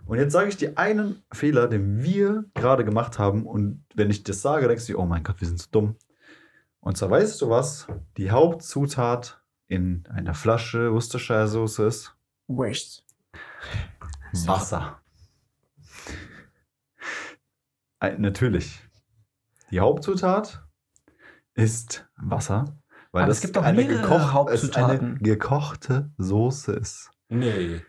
[0.06, 3.46] Und jetzt sage ich dir einen Fehler, den wir gerade gemacht haben.
[3.46, 5.96] Und wenn ich das sage, denkst du dir, oh mein Gott, wir sind so dumm.
[6.82, 7.88] Und zwar weißt du was?
[8.18, 12.16] Die Hauptzutat in einer Flasche Worcestershire Soße ist
[12.48, 13.04] Waste.
[14.46, 15.00] Wasser.
[15.78, 15.84] Ein-
[18.18, 18.82] Natürlich.
[19.72, 20.64] Die Hauptzutat
[21.54, 22.78] ist Wasser.
[23.12, 27.12] Weil Aber das es gibt doch eine, gekocht, es eine gekochte Soße ist.
[27.30, 27.82] Nee,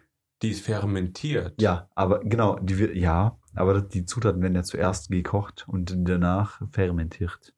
[0.43, 1.61] die ist fermentiert.
[1.61, 6.61] Ja, aber genau, die wird, ja, aber die Zutaten werden ja zuerst gekocht und danach
[6.71, 7.55] fermentiert.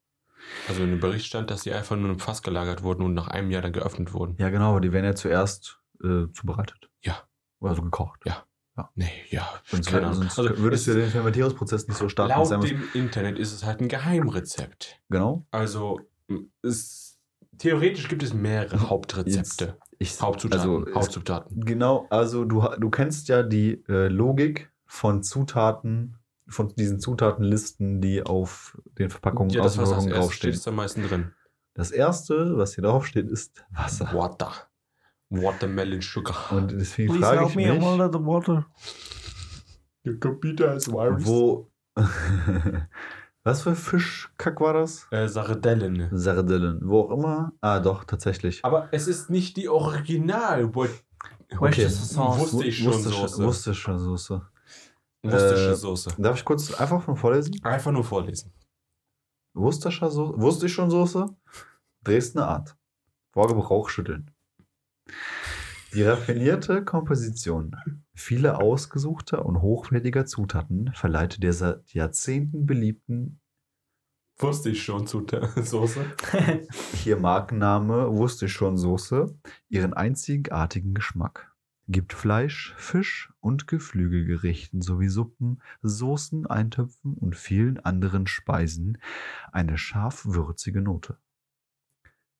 [0.69, 3.27] Also in dem Bericht stand, dass die einfach nur im Fass gelagert wurden und nach
[3.27, 4.35] einem Jahr dann geöffnet wurden.
[4.39, 6.89] Ja, genau, aber die werden ja zuerst äh, zubereitet.
[7.01, 7.17] Ja.
[7.59, 8.21] Also gekocht.
[8.25, 8.46] Ja.
[8.95, 9.47] Nee, ja.
[9.65, 10.21] Sonst, keine Ahnung.
[10.21, 12.33] sonst Also würdest du den Fermentierungsprozess nicht so starten.
[12.33, 14.99] Laut dem Internet ist es halt ein Geheimrezept.
[15.09, 15.45] Genau.
[15.51, 15.99] Also
[16.61, 17.17] es,
[17.57, 19.77] theoretisch gibt es mehrere Hauptrezepte.
[19.99, 20.69] Ich, Hauptzutaten.
[20.69, 21.65] also, Hauptzutaten.
[21.65, 26.17] Genau, also du, du kennst ja die äh, Logik von Zutaten,
[26.47, 30.53] von diesen Zutatenlisten, die auf den Verpackungen, Ja, das, was steht, draufstehen.
[30.53, 31.33] ist am meisten drin.
[31.73, 34.11] Das erste, was hier draufsteht, ist Wasser.
[34.13, 34.53] Water.
[35.29, 36.51] Watermelon Sugar.
[36.51, 38.65] Und deswegen frage ich mich, the water.
[40.05, 41.25] Your computer is virus.
[41.25, 41.69] wo.
[43.43, 45.07] was für Fischkack war das?
[45.11, 46.09] Äh, Sardellen.
[46.11, 46.79] Sardellen.
[46.83, 47.51] Wo auch immer.
[47.61, 48.63] Ah, doch, tatsächlich.
[48.63, 50.73] Aber es ist nicht die Original.
[50.73, 52.53] Worcestershire Sauce.
[52.53, 53.73] Wusste ich schon Soße.
[53.73, 54.41] Soße.
[55.23, 56.15] Worcestershire Äh, Soße.
[56.17, 57.59] Darf ich kurz einfach mal vorlesen?
[57.63, 58.53] Einfach nur vorlesen.
[59.53, 60.39] Soße.
[60.39, 61.25] Wusste ich schon Soße?
[62.03, 62.77] Dresdner Art.
[63.33, 64.31] Vor Gebrauch schütteln.
[65.93, 67.75] Die raffinierte Komposition
[68.13, 73.39] vieler ausgesuchter und hochwertiger Zutaten verleiht der seit Jahrzehnten beliebten
[74.39, 75.07] Wusste ich schon
[75.55, 76.05] Soße.
[76.93, 79.35] hier Markenname wusste ich schon Soße
[79.69, 81.55] ihren einzigartigen Geschmack.
[81.87, 88.99] Gibt Fleisch, Fisch und Geflügelgerichten sowie Suppen, Soßen, Eintöpfen und vielen anderen Speisen
[89.51, 91.17] eine scharf-würzige Note.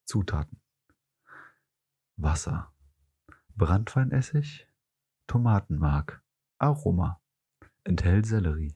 [0.04, 0.60] Zutaten:
[2.20, 2.72] Wasser,
[3.54, 4.66] Brandweinessig,
[5.28, 6.20] Tomatenmark,
[6.58, 7.20] Aroma,
[7.84, 8.74] enthält Sellerie.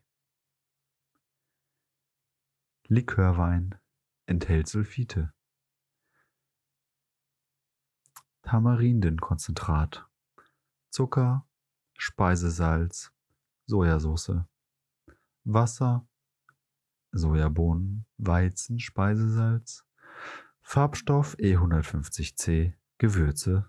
[2.86, 3.74] Likörwein.
[4.26, 5.32] Enthält Sulfite.
[8.43, 10.09] Tamarindenkonzentrat,
[10.90, 11.45] Zucker,
[11.99, 13.12] Speisesalz,
[13.66, 14.45] Sojasauce,
[15.45, 16.07] Wasser,
[17.11, 19.84] Sojabohnen, Weizen, Speisesalz,
[20.61, 23.68] Farbstoff E150C, Gewürze,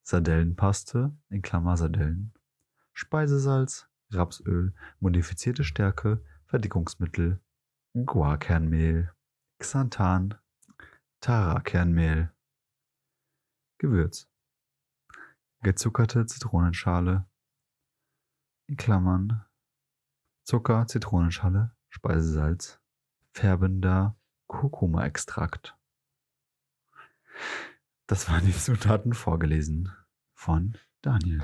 [0.00, 2.32] Sardellenpaste, in Klammer Sardellen,
[2.94, 7.38] Speisesalz, Rapsöl, modifizierte Stärke, Verdickungsmittel,
[7.92, 9.12] Guarkernmehl,
[9.58, 10.36] Xanthan,
[11.20, 12.32] Tarakernmehl,
[13.76, 14.26] Gewürz,
[15.60, 17.28] gezuckerte Zitronenschale,
[18.68, 19.44] in Klammern,
[20.44, 22.80] Zucker, Zitronenschale, Speisesalz,
[23.34, 24.16] färbender
[24.46, 25.76] Kurkuma-Extrakt.
[28.10, 29.88] Das waren die Zutaten vorgelesen
[30.34, 31.42] von Daniel.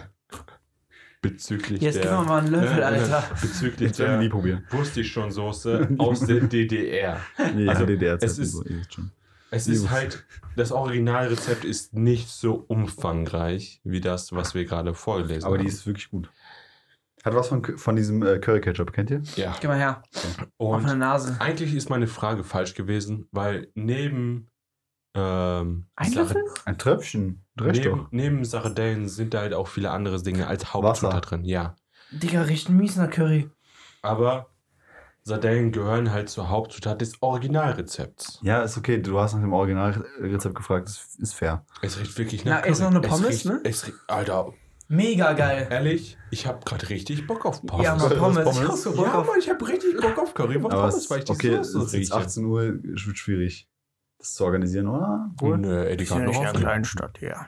[1.23, 3.23] Bezüglich Jetzt der, gib mir mal einen Löffel, äh, Alter.
[3.41, 4.64] Bezüglich Jetzt wir nie der probieren.
[4.71, 7.21] wusste ich schon Soße aus der DDR.
[7.55, 9.12] Nee, Also, DDR es ist- so, wisst schon.
[9.53, 10.25] Es ist halt,
[10.57, 15.62] das Originalrezept ist nicht so umfangreich wie das, was wir gerade vorgelesen Aber haben.
[15.62, 16.31] die ist wirklich gut.
[17.25, 19.23] Hat was von, von diesem äh, Curry Ketchup, kennt ihr?
[19.37, 19.55] ja.
[19.61, 20.03] Geh mal her.
[20.59, 21.37] Auf eine Und Nase.
[21.39, 24.49] eigentlich ist meine Frage falsch gewesen, weil neben
[25.17, 26.43] ähm, Ein Löffel?
[26.64, 27.45] Ein Tröpfchen.
[27.59, 31.45] Recht neben, neben Sardellen sind da halt auch viele andere Dinge als Hauptzutat drin.
[31.45, 31.75] Ja,
[32.11, 33.51] Digga, riecht mies nach Curry.
[34.03, 34.51] aber
[35.23, 38.39] Sardellen gehören halt zur Hauptzutat des Originalrezepts.
[38.43, 39.03] Ja, ist okay.
[39.03, 40.89] Du hast nach dem Originalrezept gefragt.
[40.89, 41.64] Das ist fair.
[41.83, 42.99] Es riecht wirklich Na, nach ist noch Curry.
[42.99, 43.61] eine Pommes, es riecht, ne?
[43.64, 44.53] Es riecht, Alter,
[44.89, 45.67] Mega geil.
[45.69, 47.85] ehrlich, ich habe gerade richtig Bock auf Pommes.
[47.85, 48.45] Ja, mal Was Pommes.
[48.45, 48.57] Pommes?
[48.62, 49.27] Ich hab so Bock Ja, auf.
[49.27, 50.59] Mann, ich habe richtig Bock auf Curry.
[50.61, 52.25] Pommes, es, weil ich die okay, Soße es ist jetzt rieche.
[52.25, 52.62] 18 Uhr.
[52.95, 53.69] Es wird schwierig,
[54.19, 55.31] das zu organisieren, oder?
[55.39, 55.59] Wohl?
[55.59, 56.64] Nö, ey, die kann noch nicht in einer aufnehmen.
[56.64, 57.47] kleinen Stadt, ja.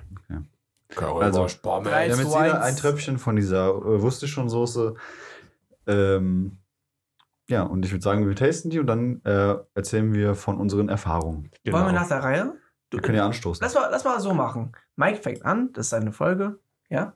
[0.97, 4.49] Also, drei- Wir haben jetzt zu jeder ein Tröpfchen von dieser äh, wusste ich schon
[4.49, 4.95] Soße.
[5.87, 6.59] Ähm,
[7.49, 10.89] ja, und ich würde sagen, wir tasten die und dann äh, erzählen wir von unseren
[10.89, 11.51] Erfahrungen.
[11.65, 11.77] Genau.
[11.79, 12.55] Wollen wir nach der Reihe?
[12.91, 13.63] Wir können ja anstoßen.
[13.63, 14.73] Lass mal, lass mal so machen.
[14.97, 16.59] Mike fängt an, das ist seine Folge,
[16.89, 17.13] ja?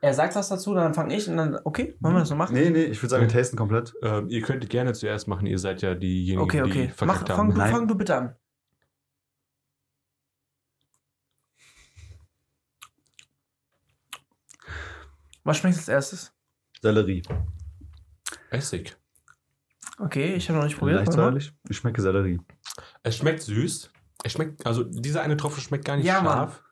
[0.00, 2.54] Er sagt was dazu, dann fange ich und dann, okay, wollen wir das so machen?
[2.54, 3.94] Nee, nee, ich würde sagen, wir tasten komplett.
[4.02, 6.86] Ähm, ihr könnt gerne zuerst machen, ihr seid ja diejenigen, Okay, die okay.
[6.88, 7.50] Mach, verkackt fang, haben.
[7.52, 7.70] du, Nein.
[7.70, 8.36] fang du bitte an.
[15.44, 16.32] Was schmeckt als erstes?
[16.80, 17.22] Sellerie.
[18.50, 18.96] Essig.
[19.98, 20.98] Okay, ich habe noch nicht probiert.
[20.98, 21.24] Leicht warte mal.
[21.26, 21.52] säuerlich.
[21.68, 22.40] Ich schmecke Sellerie.
[23.02, 23.90] Es schmeckt süß.
[24.24, 26.32] Es schmeckt, also dieser eine Tropfen schmeckt gar nicht Ja, Mann.
[26.48, 26.62] scharf.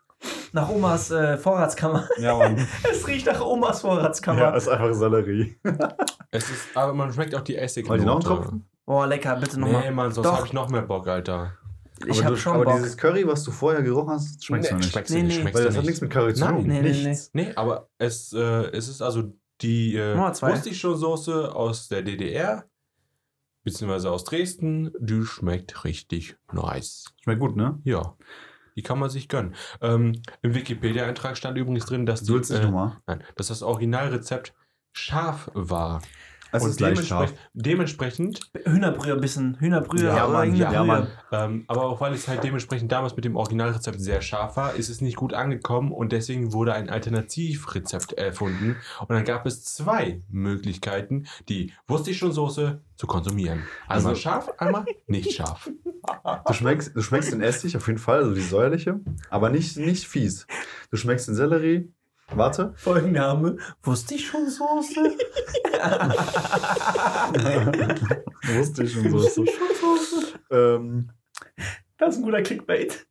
[0.53, 2.09] Nach Omas äh, Vorratskammer.
[2.19, 2.57] Ja, Mann.
[2.91, 4.41] es riecht nach Omas Vorratskammer.
[4.41, 5.57] ja, ist einfach Sellerie.
[6.33, 7.89] Es ist, aber man schmeckt auch die Essig.
[7.89, 8.65] Wollt ihr noch einen Tropfen?
[8.87, 9.83] Boah, lecker, bitte nochmal.
[9.83, 11.59] Nee, Mann, sonst habe ich noch mehr Bock, Alter.
[12.07, 12.77] Ich aber habe schon aber Bock.
[12.77, 14.93] dieses Curry, was du vorher gerochen hast, schmeckst nee, du nicht.
[14.93, 15.41] Schmeckst Nee, nicht, nee.
[15.41, 15.89] schmeckst Weil das hat nicht.
[15.89, 16.55] nichts mit Curry zu Nein.
[16.57, 16.67] tun.
[16.67, 17.09] Nee, nee, nee.
[17.09, 17.31] Nichts.
[17.33, 18.39] Nee, aber es, äh,
[18.73, 22.65] es ist also die äh, Soße aus der DDR,
[23.65, 24.93] beziehungsweise aus Dresden.
[24.99, 27.05] Die schmeckt richtig nice.
[27.23, 27.79] Schmeckt gut, ne?
[27.85, 28.17] Ja,
[28.77, 29.55] die kann man sich gönnen.
[29.81, 34.55] Ähm, Im Wikipedia-Eintrag stand übrigens drin, dass, nicht äh, nein, dass das Originalrezept
[34.93, 36.01] scharf war.
[36.53, 37.33] Es Und ist leicht scharf.
[37.55, 39.57] dementsprechend, dementsprechend Hühnerbrühe ein bisschen.
[39.61, 40.85] Hühnerbrühe, Ja, aber Mann, irgendeine ja.
[40.85, 41.07] Mann.
[41.33, 44.89] ähm, aber auch weil es halt dementsprechend damals mit dem Originalrezept sehr scharf war, ist
[44.89, 48.77] es nicht gut angekommen und deswegen wurde ein Alternativrezept erfunden.
[49.01, 53.63] Und dann gab es zwei Möglichkeiten, die wusste ich schon Soße zu konsumieren.
[53.89, 55.71] Einmal Also- scharf, einmal nicht scharf.
[56.47, 60.07] Du schmeckst, du schmeckst den Essig auf jeden Fall, also die säuerliche, aber nicht, nicht
[60.07, 60.47] fies.
[60.91, 61.93] Du schmeckst den Sellerie.
[62.35, 62.73] Warte.
[62.77, 63.57] Folgenname.
[63.83, 65.01] Wusste ich schon Soße?
[68.47, 69.45] Wusste ich schon so.
[70.51, 71.11] ähm,
[71.99, 73.07] Das ist ein guter Clickbait.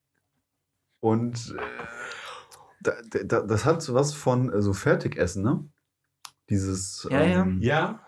[1.02, 1.62] und äh,
[2.82, 2.94] da,
[3.26, 5.66] da, das hat so was von äh, so Fertigessen, ne?
[6.50, 7.08] Dieses.
[7.12, 7.42] Ja, ja.
[7.42, 8.00] ähm, Ja,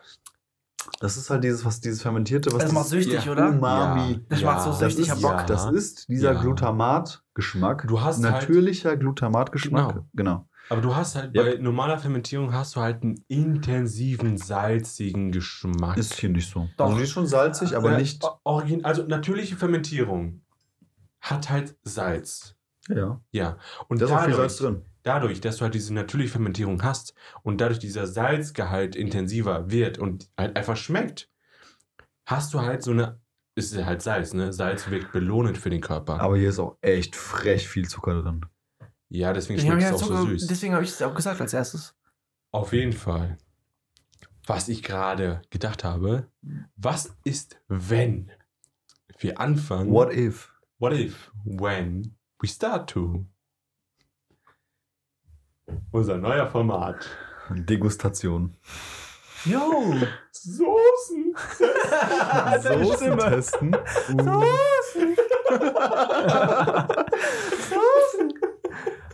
[0.99, 3.31] Das ist halt dieses, was dieses fermentierte, was Das macht süchtig, ja.
[3.31, 3.49] oder?
[3.49, 4.25] Umami.
[4.29, 5.47] Das macht so süchtig, ich ist, hab Bock.
[5.47, 6.41] das ist dieser Ja.
[6.41, 7.85] Glutamat-Geschmack.
[7.87, 9.89] Du hast halt- Natürlicher Glutamat-Geschmack.
[9.89, 10.05] Genau.
[10.13, 10.47] genau.
[10.71, 11.43] Aber du hast halt Ja.
[11.43, 15.97] bei normaler Fermentierung hast du halt einen intensiven, salzigen Geschmack.
[15.97, 16.69] Ist hier nicht so.
[16.77, 16.85] Doch.
[16.87, 18.23] Also ist schon salzig, aber Äh, nicht.
[18.43, 20.41] Origin also natürliche Fermentierung
[21.19, 22.55] hat halt Salz.
[22.89, 23.21] Ja.
[23.31, 23.57] Ja.
[23.89, 24.81] Und Da ist auch viel dadurch, Salz drin.
[25.03, 27.13] dadurch, dass du halt diese natürliche Fermentierung hast
[27.43, 31.29] und dadurch dieser Salzgehalt intensiver wird und halt einfach schmeckt,
[32.25, 33.19] hast du halt so eine,
[33.55, 34.53] es ist halt Salz, ne?
[34.53, 36.21] Salz wirkt belohnend für den Körper.
[36.21, 38.45] Aber hier ist auch echt frech viel Zucker drin.
[39.13, 40.47] Ja, deswegen schmeckt es auch so süß.
[40.47, 41.93] Deswegen habe ich es auch gesagt als erstes.
[42.51, 43.37] Auf jeden Fall.
[44.45, 46.27] Was ich gerade gedacht habe,
[46.77, 48.31] was ist, wenn
[49.19, 49.91] wir anfangen?
[49.91, 50.53] What if?
[50.79, 53.25] What if, when we start to?
[55.91, 57.05] Unser neuer Format.
[57.49, 58.55] Degustation.
[59.43, 59.93] Yo!
[60.31, 61.35] Soßen.
[62.61, 63.75] Soßen testen.
[64.19, 64.45] Uh.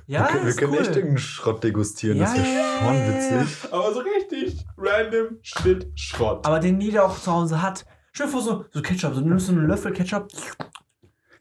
[0.07, 0.79] Ja, wir ist können cool.
[0.79, 2.19] echt irgendeinen Schrott degustieren.
[2.19, 3.07] das Ja, wäre ja, schon ja,
[3.41, 3.73] witzig.
[3.73, 6.45] Aber so richtig random Shit Schrott.
[6.45, 7.85] Aber den jeder auch zu Hause hat.
[8.13, 9.13] Stell dir vor, so, so Ketchup.
[9.13, 10.27] So, du nimmst so einen Löffel Ketchup,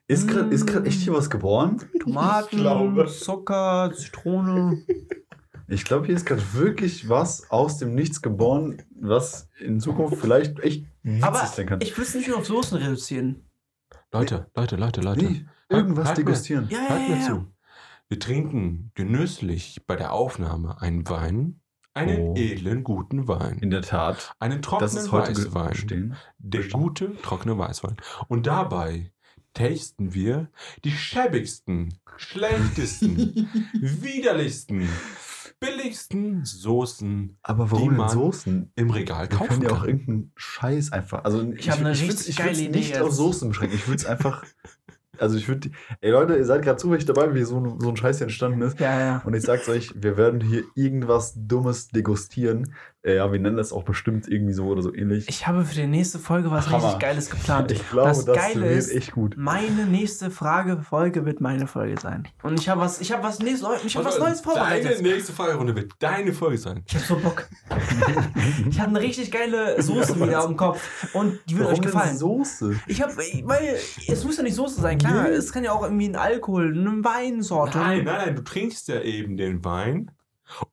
[0.08, 1.82] Ist gerade ist grad echt hier was geboren?
[2.00, 2.58] Tomaten.
[3.08, 4.82] Zucker, Zitrone.
[5.68, 10.60] Ich glaube, hier ist gerade wirklich was aus dem Nichts geboren, was in Zukunft vielleicht
[10.60, 11.80] echt witzig Aber sein kann.
[11.80, 13.44] ich will es nicht nur auf Soßen reduzieren.
[14.12, 15.24] Leute, Leute, Leute, Leute.
[15.24, 16.68] Nee, irgendwas halt mir- degustieren.
[16.70, 17.26] Ja, ja, Hört ja, mir ja.
[17.26, 17.46] zu.
[18.08, 21.60] Wir trinken genüsslich bei der Aufnahme einen Wein,
[21.92, 22.34] einen Oh.
[22.36, 23.58] edlen, guten Wein.
[23.58, 24.32] In der Tat.
[24.38, 25.74] einen Das trockenen ist heute Weißwein.
[25.74, 26.16] stehen.
[26.38, 27.96] Der gute, trockene Weißwein.
[28.28, 29.12] Und dabei
[29.54, 30.50] tasten wir
[30.84, 33.48] die schäbigsten, schlechtesten,
[33.80, 34.88] widerlichsten,
[35.58, 38.72] billigsten Soßen Aber Die warum denn man Soßen?
[38.76, 39.88] im Regal Wir kaufen können ja auch kann.
[39.88, 41.24] irgendeinen Scheiß einfach.
[41.24, 43.74] Also ich, eine ich, richtig ich geile würd's Idee nicht auf Soßen beschränken.
[43.76, 44.44] Ich würde es einfach.
[45.20, 45.70] Also ich würde.
[46.00, 48.62] Ey Leute, ihr seid gerade zufällig dabei, wie so, ein- so ein Scheiß hier entstanden
[48.62, 48.78] ist.
[48.80, 49.22] Ja, ja.
[49.24, 52.72] Und ich sag's euch, wir werden hier irgendwas Dummes degustieren.
[53.06, 55.28] Äh, ja, wir nennen das auch bestimmt irgendwie so oder so ähnlich.
[55.28, 56.84] Ich habe für die nächste Folge was Hammer.
[56.84, 57.70] richtig Geiles geplant.
[57.70, 59.36] Ich glaube, das das, Geile ist, echt gut.
[59.36, 62.26] meine nächste Frage, Folge wird meine Folge sein.
[62.42, 65.02] Und ich habe was, ich habe was, nächstes, ich habe was Neues Deine vorbereitet.
[65.02, 66.82] nächste Fragerunde wird deine Folge sein.
[66.84, 67.48] Ich habe so Bock.
[68.68, 72.16] ich habe eine richtig geile Soße wieder am Kopf und die wird euch gefallen.
[72.16, 72.74] Soße?
[72.88, 73.76] Ich habe, weil
[74.08, 75.28] es muss ja nicht Soße sein, klar.
[75.28, 75.36] Nee.
[75.36, 77.78] Es kann ja auch irgendwie ein Alkohol, eine Weinsorte.
[77.78, 80.10] Nein, nein, nein, du trinkst ja eben den Wein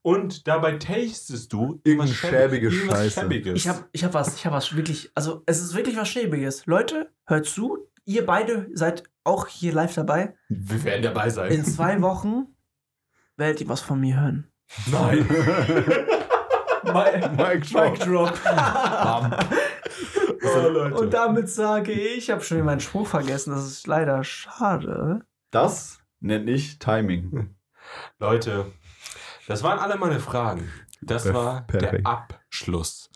[0.02, 3.20] und dabei tastest du Irgendeine Schäb- schäbige irgendwas Scheiße.
[3.22, 3.54] Schäbiges.
[3.56, 6.66] Ich habe, ich habe was, ich habe was wirklich, also es ist wirklich was Schäbiges.
[6.66, 7.78] Leute, hört zu.
[8.06, 10.36] Ihr beide seid auch hier live dabei.
[10.50, 11.52] Wir werden dabei sein.
[11.52, 12.48] In zwei Wochen
[13.38, 14.48] werdet ihr was von mir hören.
[14.92, 15.26] Nein.
[16.84, 17.98] Mic drop.
[18.00, 18.44] drop.
[18.44, 19.34] Bam.
[20.44, 20.96] Oh, Leute.
[20.96, 23.52] Und damit sage ich, ich habe schon meinen Spruch vergessen.
[23.52, 25.22] Das ist leider schade.
[25.52, 27.56] Das nenne ich Timing.
[28.20, 28.72] Leute,
[29.48, 30.72] das waren alle meine Fragen.
[31.02, 32.06] Das Perf- war perfekt.
[32.06, 33.10] der Abschluss.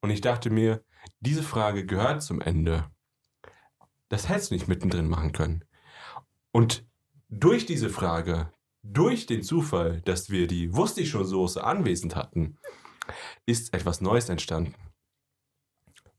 [0.00, 0.82] Und ich dachte mir,
[1.20, 2.90] diese Frage gehört zum Ende.
[4.08, 5.64] Das hättest du nicht mittendrin machen können.
[6.52, 6.84] Und
[7.28, 8.52] durch diese Frage,
[8.82, 12.58] durch den Zufall, dass wir die Wusste ich schon Soße anwesend hatten,
[13.46, 14.74] ist etwas Neues entstanden.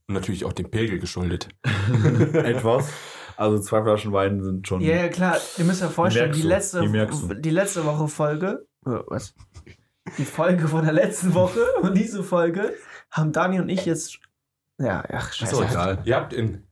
[0.08, 1.50] Und natürlich auch dem Pegel geschuldet.
[2.34, 2.92] Etwas.
[3.38, 4.82] Also zwei Flaschen Wein sind schon.
[4.82, 5.38] Ja, ja, klar.
[5.58, 8.68] Ihr müsst ja vorstellen, die letzte, die die letzte Woche Folge.
[8.86, 9.34] Äh, Was?
[10.18, 12.74] Die Folge von der letzten Woche und diese Folge
[13.12, 14.20] haben Dani und ich jetzt.
[14.80, 15.56] Ja, ach, scheiße.
[15.56, 16.02] doch egal.
[16.06, 16.68] Ihr habt in,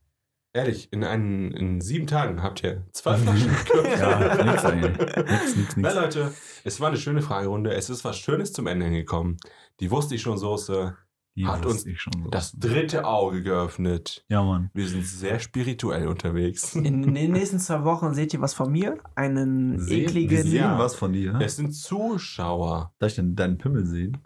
[0.52, 3.54] ehrlich, in, einen, in sieben Tagen habt ihr zwei Flaschen.
[3.98, 4.98] Ja, nix eigentlich.
[4.98, 5.94] Nix, nix, Na nix.
[5.94, 6.34] Leute,
[6.64, 7.72] es war eine schöne Fragerunde.
[7.72, 9.36] Es ist was Schönes zum Ende hingekommen.
[9.78, 10.96] Die wusste ich schon Soße.
[11.36, 12.28] Die hat uns ich schon so.
[12.30, 14.24] Das dritte Auge geöffnet.
[14.28, 14.70] Ja, Mann.
[14.74, 16.74] Wir sind sehr spirituell unterwegs.
[16.74, 18.98] In den nächsten zwei Wochen seht ihr was von mir.
[19.14, 20.42] Einen Sehen, wir ekligen.
[20.42, 20.78] sehen Ja.
[20.78, 21.38] was von dir.
[21.40, 22.92] Es sind Zuschauer.
[22.98, 24.18] Darf ich denn deinen Pimmel sehen?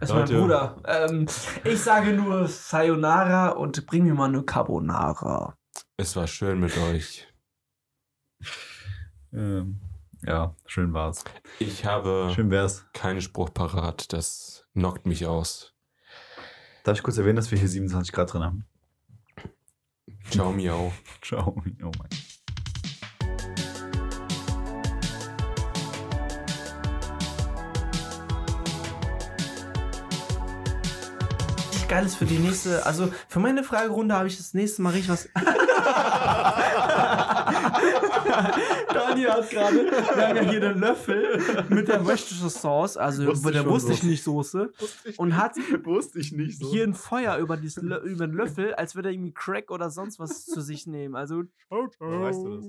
[0.00, 0.40] Das ist mein Leute.
[0.40, 0.82] Bruder.
[0.86, 1.26] Ähm,
[1.64, 5.56] ich sage nur Sayonara und bring mir mal eine Carbonara.
[5.96, 7.26] Es war schön mit euch.
[9.32, 9.80] Ähm,
[10.26, 11.24] ja, schön war's.
[11.58, 12.86] Ich habe Schön wär's.
[12.92, 14.12] keinen Spruch parat.
[14.12, 15.72] Das knockt mich aus.
[16.82, 18.66] Darf ich kurz erwähnen, dass wir hier 27 Grad drin haben?
[20.30, 20.92] Ciao, miau.
[21.22, 21.62] Ciao.
[21.82, 22.08] Oh mein.
[31.88, 32.84] Geiles für die nächste.
[32.86, 35.28] Also für meine Fragerunde habe ich das nächste Mal richtig was.
[38.94, 43.46] Daniel hat gerade, wir haben ja hier den Löffel mit der Worcestershire Sauce, also Wusste
[43.46, 44.06] mit der schon wusste ich so.
[44.06, 44.72] nicht Soße
[45.16, 46.70] und hat so.
[46.70, 50.44] hier ein Feuer über, über den Löffel, als würde er irgendwie Crack oder sonst was
[50.46, 51.16] zu sich nehmen.
[51.16, 52.66] Also, ciao, weißt du das?